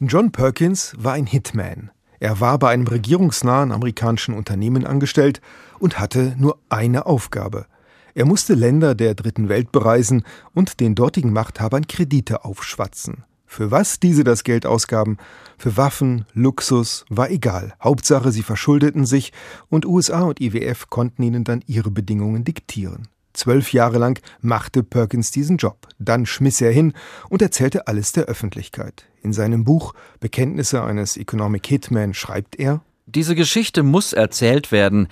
[0.00, 1.90] John Perkins war ein Hitman.
[2.20, 5.40] Er war bei einem regierungsnahen amerikanischen Unternehmen angestellt
[5.78, 7.66] und hatte nur eine Aufgabe.
[8.14, 13.24] Er musste Länder der dritten Welt bereisen und den dortigen Machthabern Kredite aufschwatzen.
[13.50, 15.16] Für was diese das Geld ausgaben,
[15.56, 17.74] für Waffen, Luxus, war egal.
[17.82, 19.32] Hauptsache, sie verschuldeten sich
[19.70, 23.08] und USA und IWF konnten ihnen dann ihre Bedingungen diktieren.
[23.32, 25.88] Zwölf Jahre lang machte Perkins diesen Job.
[25.98, 26.92] Dann schmiss er hin
[27.30, 29.06] und erzählte alles der Öffentlichkeit.
[29.22, 35.08] In seinem Buch Bekenntnisse eines Economic Hitman schreibt er Diese Geschichte muss erzählt werden,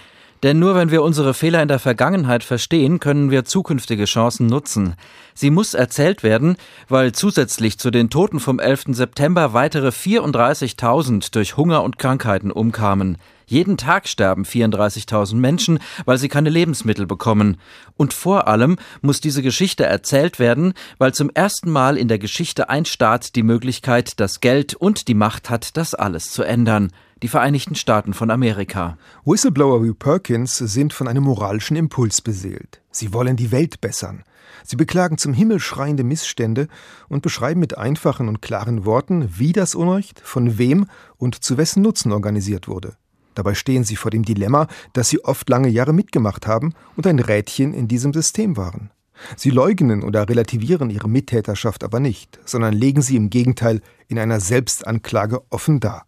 [0.46, 4.94] denn nur wenn wir unsere Fehler in der Vergangenheit verstehen, können wir zukünftige Chancen nutzen.
[5.34, 6.56] Sie muss erzählt werden,
[6.88, 8.84] weil zusätzlich zu den Toten vom 11.
[8.90, 13.18] September weitere 34.000 durch Hunger und Krankheiten umkamen.
[13.46, 17.56] Jeden Tag sterben 34.000 Menschen, weil sie keine Lebensmittel bekommen.
[17.96, 22.68] Und vor allem muss diese Geschichte erzählt werden, weil zum ersten Mal in der Geschichte
[22.68, 26.92] ein Staat die Möglichkeit, das Geld und die Macht hat, das alles zu ändern.
[27.22, 28.98] Die Vereinigten Staaten von Amerika.
[29.24, 32.82] Whistleblower wie Perkins sind von einem moralischen Impuls beseelt.
[32.90, 34.22] Sie wollen die Welt bessern.
[34.64, 36.68] Sie beklagen zum Himmel schreiende Missstände
[37.08, 41.82] und beschreiben mit einfachen und klaren Worten, wie das Unrecht, von wem und zu wessen
[41.82, 42.98] Nutzen organisiert wurde.
[43.34, 47.18] Dabei stehen sie vor dem Dilemma, dass sie oft lange Jahre mitgemacht haben und ein
[47.18, 48.90] Rädchen in diesem System waren.
[49.36, 54.40] Sie leugnen oder relativieren ihre Mittäterschaft aber nicht, sondern legen sie im Gegenteil in einer
[54.40, 56.04] Selbstanklage offen dar.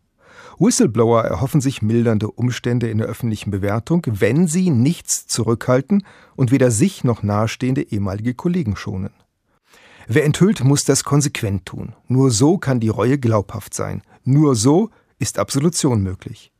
[0.59, 6.05] Whistleblower erhoffen sich mildernde Umstände in der öffentlichen Bewertung, wenn sie nichts zurückhalten
[6.35, 9.13] und weder sich noch nahestehende ehemalige Kollegen schonen.
[10.09, 11.95] Wer enthüllt, muss das konsequent tun.
[12.09, 14.03] Nur so kann die Reue glaubhaft sein.
[14.25, 16.51] Nur so ist Absolution möglich.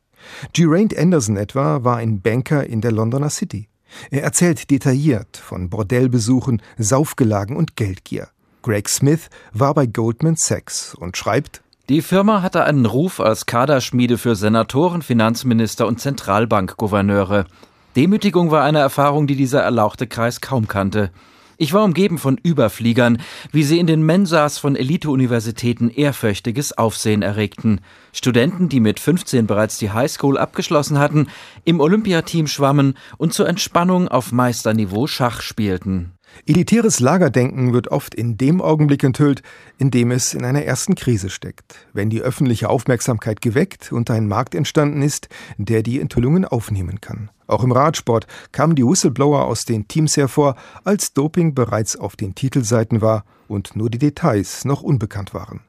[0.53, 3.67] Geraint Anderson etwa war ein Banker in der Londoner City.
[4.11, 8.29] Er erzählt detailliert von Bordellbesuchen, Saufgelagen und Geldgier.
[8.61, 14.19] Greg Smith war bei Goldman Sachs und schreibt Die Firma hatte einen Ruf als Kaderschmiede
[14.19, 17.45] für Senatoren, Finanzminister und Zentralbankgouverneure.
[17.95, 21.09] Demütigung war eine Erfahrung, die dieser erlauchte Kreis kaum kannte.
[21.57, 23.19] Ich war umgeben von Überfliegern,
[23.51, 27.81] wie sie in den Mensas von Elite-Universitäten ehrfürchtiges Aufsehen erregten.
[28.13, 31.27] Studenten, die mit 15 bereits die Highschool abgeschlossen hatten,
[31.65, 36.13] im Olympiateam schwammen und zur Entspannung auf Meisterniveau Schach spielten.
[36.45, 39.43] Elitäres Lagerdenken wird oft in dem Augenblick enthüllt,
[39.77, 44.27] in dem es in einer ersten Krise steckt, wenn die öffentliche Aufmerksamkeit geweckt und ein
[44.27, 47.29] Markt entstanden ist, der die Enthüllungen aufnehmen kann.
[47.47, 52.35] Auch im Radsport kamen die Whistleblower aus den Teams hervor, als Doping bereits auf den
[52.35, 55.61] Titelseiten war und nur die Details noch unbekannt waren.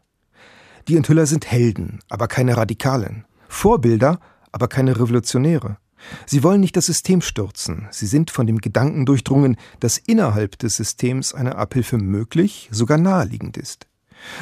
[0.88, 4.20] Die Enthüller sind Helden, aber keine Radikalen, Vorbilder,
[4.52, 5.78] aber keine Revolutionäre.
[6.26, 10.76] Sie wollen nicht das System stürzen, sie sind von dem Gedanken durchdrungen, dass innerhalb des
[10.76, 13.86] Systems eine Abhilfe möglich, sogar naheliegend ist.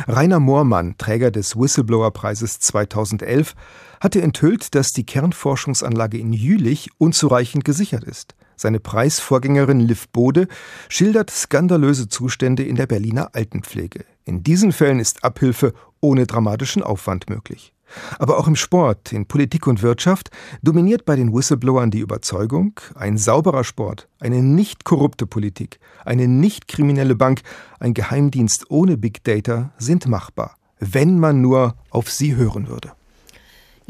[0.06, 3.54] Rainer Moormann, Träger des Whistleblower-Preises 2011,
[4.00, 8.34] hatte enthüllt, dass die Kernforschungsanlage in Jülich unzureichend gesichert ist.
[8.56, 10.48] Seine Preisvorgängerin Liv Bode
[10.88, 14.04] schildert skandalöse Zustände in der Berliner Altenpflege.
[14.24, 17.72] In diesen Fällen ist Abhilfe ohne dramatischen Aufwand möglich.
[18.18, 20.30] Aber auch im Sport, in Politik und Wirtschaft
[20.62, 26.68] dominiert bei den Whistleblowern die Überzeugung, ein sauberer Sport, eine nicht korrupte Politik, eine nicht
[26.68, 27.42] kriminelle Bank,
[27.80, 32.92] ein Geheimdienst ohne Big Data sind machbar, wenn man nur auf sie hören würde.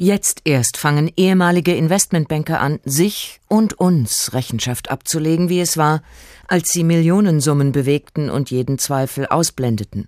[0.00, 6.02] Jetzt erst fangen ehemalige Investmentbanker an, sich und uns Rechenschaft abzulegen, wie es war,
[6.46, 10.06] als sie Millionensummen bewegten und jeden Zweifel ausblendeten.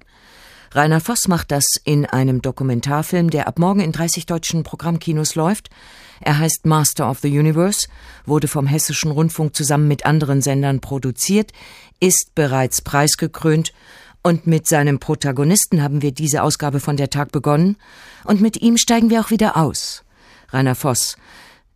[0.73, 5.69] Rainer Voss macht das in einem Dokumentarfilm, der ab morgen in 30 deutschen Programmkinos läuft.
[6.21, 7.89] Er heißt Master of the Universe,
[8.25, 11.53] wurde vom Hessischen Rundfunk zusammen mit anderen Sendern produziert,
[11.99, 13.73] ist bereits preisgekrönt
[14.23, 17.77] und mit seinem Protagonisten haben wir diese Ausgabe von der Tag begonnen
[18.25, 20.05] und mit ihm steigen wir auch wieder aus.
[20.51, 21.17] Rainer Voss,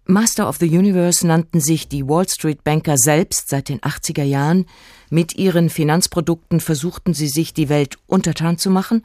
[0.07, 4.66] Master of the Universe nannten sich die Wall Street Banker selbst seit den 80er Jahren.
[5.11, 9.05] Mit ihren Finanzprodukten versuchten sie sich die Welt untertan zu machen.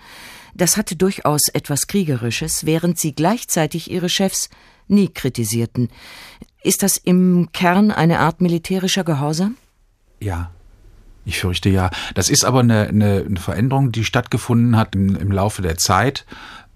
[0.53, 4.49] Das hatte durchaus etwas Kriegerisches, während sie gleichzeitig ihre Chefs
[4.87, 5.89] nie kritisierten.
[6.63, 9.55] Ist das im Kern eine Art militärischer Gehorsam?
[10.19, 10.51] Ja,
[11.23, 11.91] ich fürchte ja.
[12.15, 16.25] Das ist aber eine, eine, eine Veränderung, die stattgefunden hat im, im Laufe der Zeit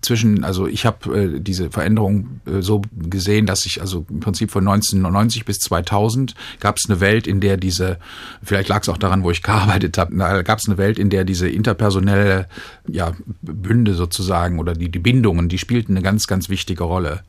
[0.03, 4.51] zwischen, also ich habe äh, diese Veränderung äh, so gesehen, dass ich also im Prinzip
[4.51, 7.97] von 1990 bis 2000 gab es eine Welt, in der diese,
[8.43, 11.23] vielleicht lag es auch daran, wo ich gearbeitet habe, gab es eine Welt, in der
[11.23, 12.47] diese interpersonelle
[12.87, 17.21] ja, Bünde sozusagen oder die, die Bindungen, die spielten eine ganz, ganz wichtige Rolle.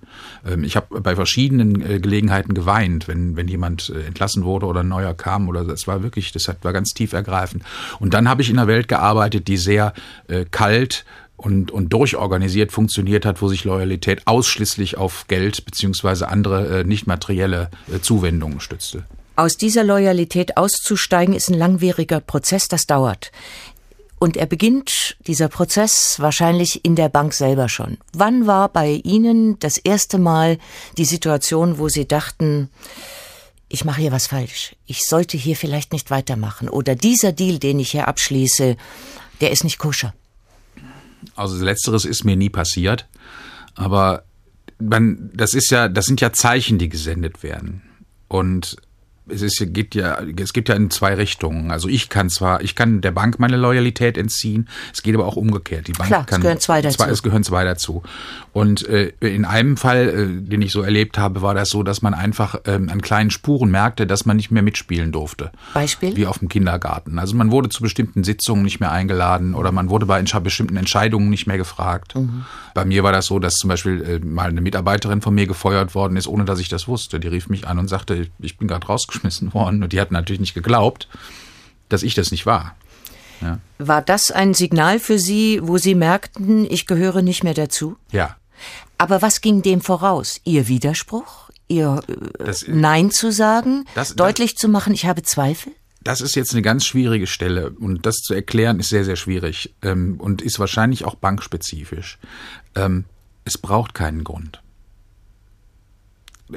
[0.44, 4.80] Ähm, ich habe bei verschiedenen äh, Gelegenheiten geweint, wenn, wenn jemand äh, entlassen wurde oder
[4.80, 7.62] ein neuer kam oder das war wirklich, das war ganz tief ergreifend.
[8.00, 9.92] Und dann habe ich in einer Welt gearbeitet, die sehr
[10.28, 11.04] äh, kalt
[11.44, 17.06] und, und durchorganisiert funktioniert hat, wo sich Loyalität ausschließlich auf Geld beziehungsweise andere äh, nicht
[17.06, 19.04] materielle äh, Zuwendungen stützte.
[19.36, 23.32] Aus dieser Loyalität auszusteigen ist ein langwieriger Prozess, das dauert.
[24.20, 27.98] Und er beginnt, dieser Prozess, wahrscheinlich in der Bank selber schon.
[28.12, 30.58] Wann war bei Ihnen das erste Mal
[30.96, 32.70] die Situation, wo Sie dachten,
[33.68, 37.80] ich mache hier was falsch, ich sollte hier vielleicht nicht weitermachen oder dieser Deal, den
[37.80, 38.76] ich hier abschließe,
[39.40, 40.14] der ist nicht koscher?
[41.34, 43.06] Also letzteres ist mir nie passiert,
[43.74, 44.24] aber
[44.78, 47.82] man, das ist ja, das sind ja Zeichen, die gesendet werden.
[48.28, 48.76] Und
[49.26, 51.70] es ist, geht ja, es gibt ja in zwei Richtungen.
[51.70, 55.36] Also ich kann zwar, ich kann der Bank meine Loyalität entziehen, es geht aber auch
[55.36, 55.88] umgekehrt.
[55.88, 56.96] Die Bank Klar, kann, es gehören zwei dazu.
[56.98, 58.02] Zwei, es gehören zwei dazu.
[58.52, 62.02] Und äh, in einem Fall, äh, den ich so erlebt habe, war das so, dass
[62.02, 65.52] man einfach ähm, an kleinen Spuren merkte, dass man nicht mehr mitspielen durfte.
[65.72, 66.14] Beispiel?
[66.16, 67.18] Wie auf dem Kindergarten.
[67.18, 71.30] Also man wurde zu bestimmten Sitzungen nicht mehr eingeladen oder man wurde bei bestimmten Entscheidungen
[71.30, 72.14] nicht mehr gefragt.
[72.14, 72.44] Mhm.
[72.74, 75.94] Bei mir war das so, dass zum Beispiel äh, mal eine Mitarbeiterin von mir gefeuert
[75.94, 77.20] worden ist, ohne dass ich das wusste.
[77.20, 79.82] Die rief mich an und sagte, ich bin gerade rausgekommen rausgeschmissen worden.
[79.82, 81.08] Und die hat natürlich nicht geglaubt,
[81.88, 82.76] dass ich das nicht war.
[83.40, 83.58] Ja.
[83.78, 87.96] War das ein Signal für Sie, wo Sie merkten, ich gehöre nicht mehr dazu?
[88.10, 88.36] Ja.
[88.96, 90.40] Aber was ging dem voraus?
[90.44, 91.50] Ihr Widerspruch?
[91.68, 93.84] Ihr äh, das, Nein zu sagen?
[93.94, 95.72] Das, deutlich das, zu machen, ich habe Zweifel?
[96.02, 99.74] Das ist jetzt eine ganz schwierige Stelle und das zu erklären ist sehr, sehr schwierig
[99.82, 102.18] ähm, und ist wahrscheinlich auch bankspezifisch.
[102.74, 103.04] Ähm,
[103.44, 104.62] es braucht keinen Grund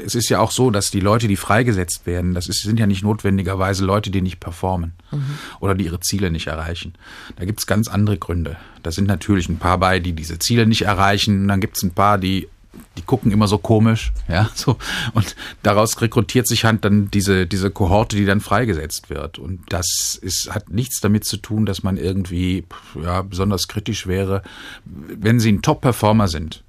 [0.06, 2.88] es ist ja auch so, dass die Leute, die freigesetzt werden, das ist, sind ja
[2.88, 5.38] nicht notwendigerweise Leute, die nicht performen mhm.
[5.60, 6.94] oder die ihre Ziele nicht erreichen.
[7.36, 8.58] Da gibt's ganz andere Gründe.
[8.84, 11.42] Da sind natürlich ein paar bei, die diese Ziele nicht erreichen.
[11.42, 12.48] Und dann gibt's ein paar, die
[12.96, 14.78] die gucken immer so komisch, ja, so.
[15.14, 19.40] Und daraus rekrutiert sich halt dann diese, diese Kohorte, die dann freigesetzt wird.
[19.40, 22.66] Und das ist, hat nichts damit zu tun, dass man irgendwie,
[23.02, 24.42] ja, besonders kritisch wäre.
[24.86, 26.64] Wenn sie ein Top-Performer sind,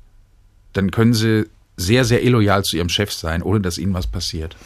[0.72, 1.46] dann können sie
[1.78, 4.56] sehr, sehr illoyal zu ihrem Chef sein, ohne dass ihnen was passiert.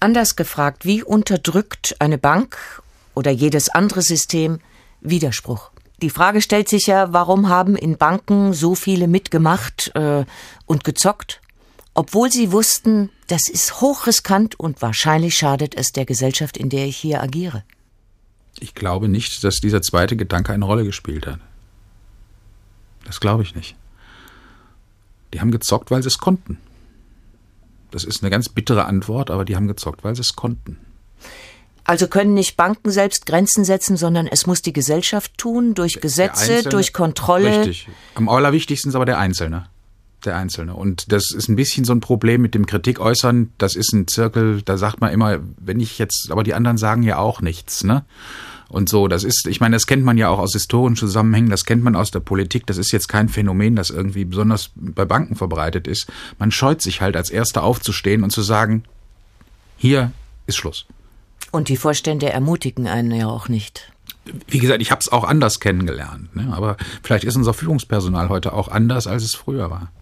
[0.00, 2.82] Anders gefragt, wie unterdrückt eine Bank
[3.14, 4.58] oder jedes andere System
[5.00, 5.70] Widerspruch?
[6.02, 10.24] Die Frage stellt sich ja, warum haben in Banken so viele mitgemacht äh,
[10.66, 11.40] und gezockt,
[11.94, 16.98] obwohl sie wussten, das ist hochriskant und wahrscheinlich schadet es der Gesellschaft, in der ich
[16.98, 17.64] hier agiere.
[18.60, 21.40] Ich glaube nicht, dass dieser zweite Gedanke eine Rolle gespielt hat.
[23.06, 23.76] Das glaube ich nicht.
[25.32, 26.58] Die haben gezockt, weil sie es konnten.
[27.90, 30.78] Das ist eine ganz bittere Antwort, aber die haben gezockt, weil sie es konnten.
[31.84, 36.64] Also können nicht Banken selbst Grenzen setzen, sondern es muss die Gesellschaft tun, durch Gesetze,
[36.64, 37.60] durch Kontrolle.
[37.60, 37.88] Richtig.
[38.14, 39.66] Am allerwichtigsten ist aber der Einzelne.
[40.24, 40.74] Der Einzelne.
[40.74, 43.52] Und das ist ein bisschen so ein Problem mit dem Kritik äußern.
[43.58, 47.04] Das ist ein Zirkel, da sagt man immer, wenn ich jetzt, aber die anderen sagen
[47.04, 48.04] ja auch nichts, ne?
[48.68, 51.64] Und so, das ist, ich meine, das kennt man ja auch aus historischen Zusammenhängen, das
[51.64, 55.36] kennt man aus der Politik, das ist jetzt kein Phänomen, das irgendwie besonders bei Banken
[55.36, 56.10] verbreitet ist.
[56.38, 58.82] Man scheut sich halt als Erster aufzustehen und zu sagen,
[59.76, 60.10] hier
[60.46, 60.86] ist Schluss.
[61.52, 63.92] Und die Vorstände ermutigen einen ja auch nicht.
[64.48, 66.34] Wie gesagt, ich habe es auch anders kennengelernt.
[66.34, 66.52] Ne?
[66.52, 69.92] Aber vielleicht ist unser Führungspersonal heute auch anders, als es früher war.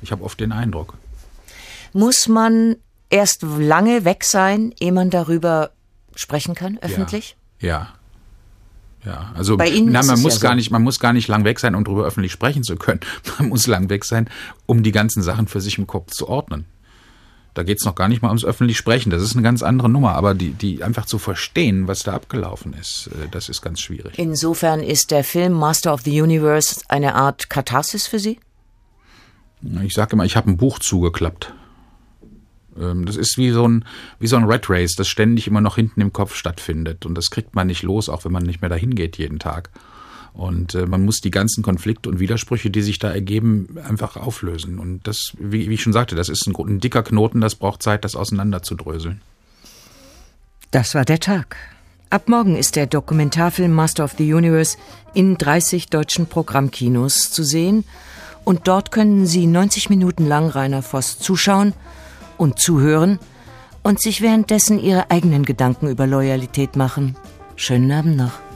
[0.00, 0.94] Ich habe oft den Eindruck.
[1.92, 2.76] Muss man
[3.10, 5.70] erst lange weg sein, ehe man darüber
[6.14, 7.36] sprechen kann, öffentlich?
[7.60, 7.68] Ja.
[7.68, 7.97] ja.
[9.04, 10.56] Ja, also Bei Ihnen na, man es muss ja gar so.
[10.56, 13.00] nicht, man muss gar nicht lang weg sein, um darüber öffentlich sprechen zu können.
[13.38, 14.28] Man muss lang weg sein,
[14.66, 16.66] um die ganzen Sachen für sich im Kopf zu ordnen.
[17.54, 19.10] Da geht's noch gar nicht mal ums öffentlich Sprechen.
[19.10, 20.12] Das ist eine ganz andere Nummer.
[20.14, 24.18] Aber die, die einfach zu verstehen, was da abgelaufen ist, äh, das ist ganz schwierig.
[24.18, 28.38] Insofern ist der Film Master of the Universe eine Art Katharsis für Sie?
[29.82, 31.52] Ich sage immer, ich habe ein Buch zugeklappt.
[32.80, 33.84] Ähm, Das ist wie so ein
[34.18, 37.30] wie so ein Red Race, das ständig immer noch hinten im Kopf stattfindet und das
[37.30, 39.70] kriegt man nicht los, auch wenn man nicht mehr dahin geht jeden Tag.
[40.34, 44.78] Und äh, man muss die ganzen Konflikte und Widersprüche, die sich da ergeben, einfach auflösen.
[44.78, 47.82] Und das, wie, wie ich schon sagte, das ist ein, ein dicker Knoten, das braucht
[47.82, 49.20] Zeit, das auseinanderzudröseln.
[50.70, 51.56] Das war der Tag.
[52.10, 54.78] Ab morgen ist der Dokumentarfilm Master of the Universe
[55.12, 57.84] in 30 deutschen Programmkinos zu sehen.
[58.44, 61.74] Und dort können Sie 90 Minuten lang Rainer Voss zuschauen
[62.38, 63.18] und zuhören
[63.82, 67.16] und sich währenddessen Ihre eigenen Gedanken über Loyalität machen.
[67.56, 68.47] Schönen Abend noch.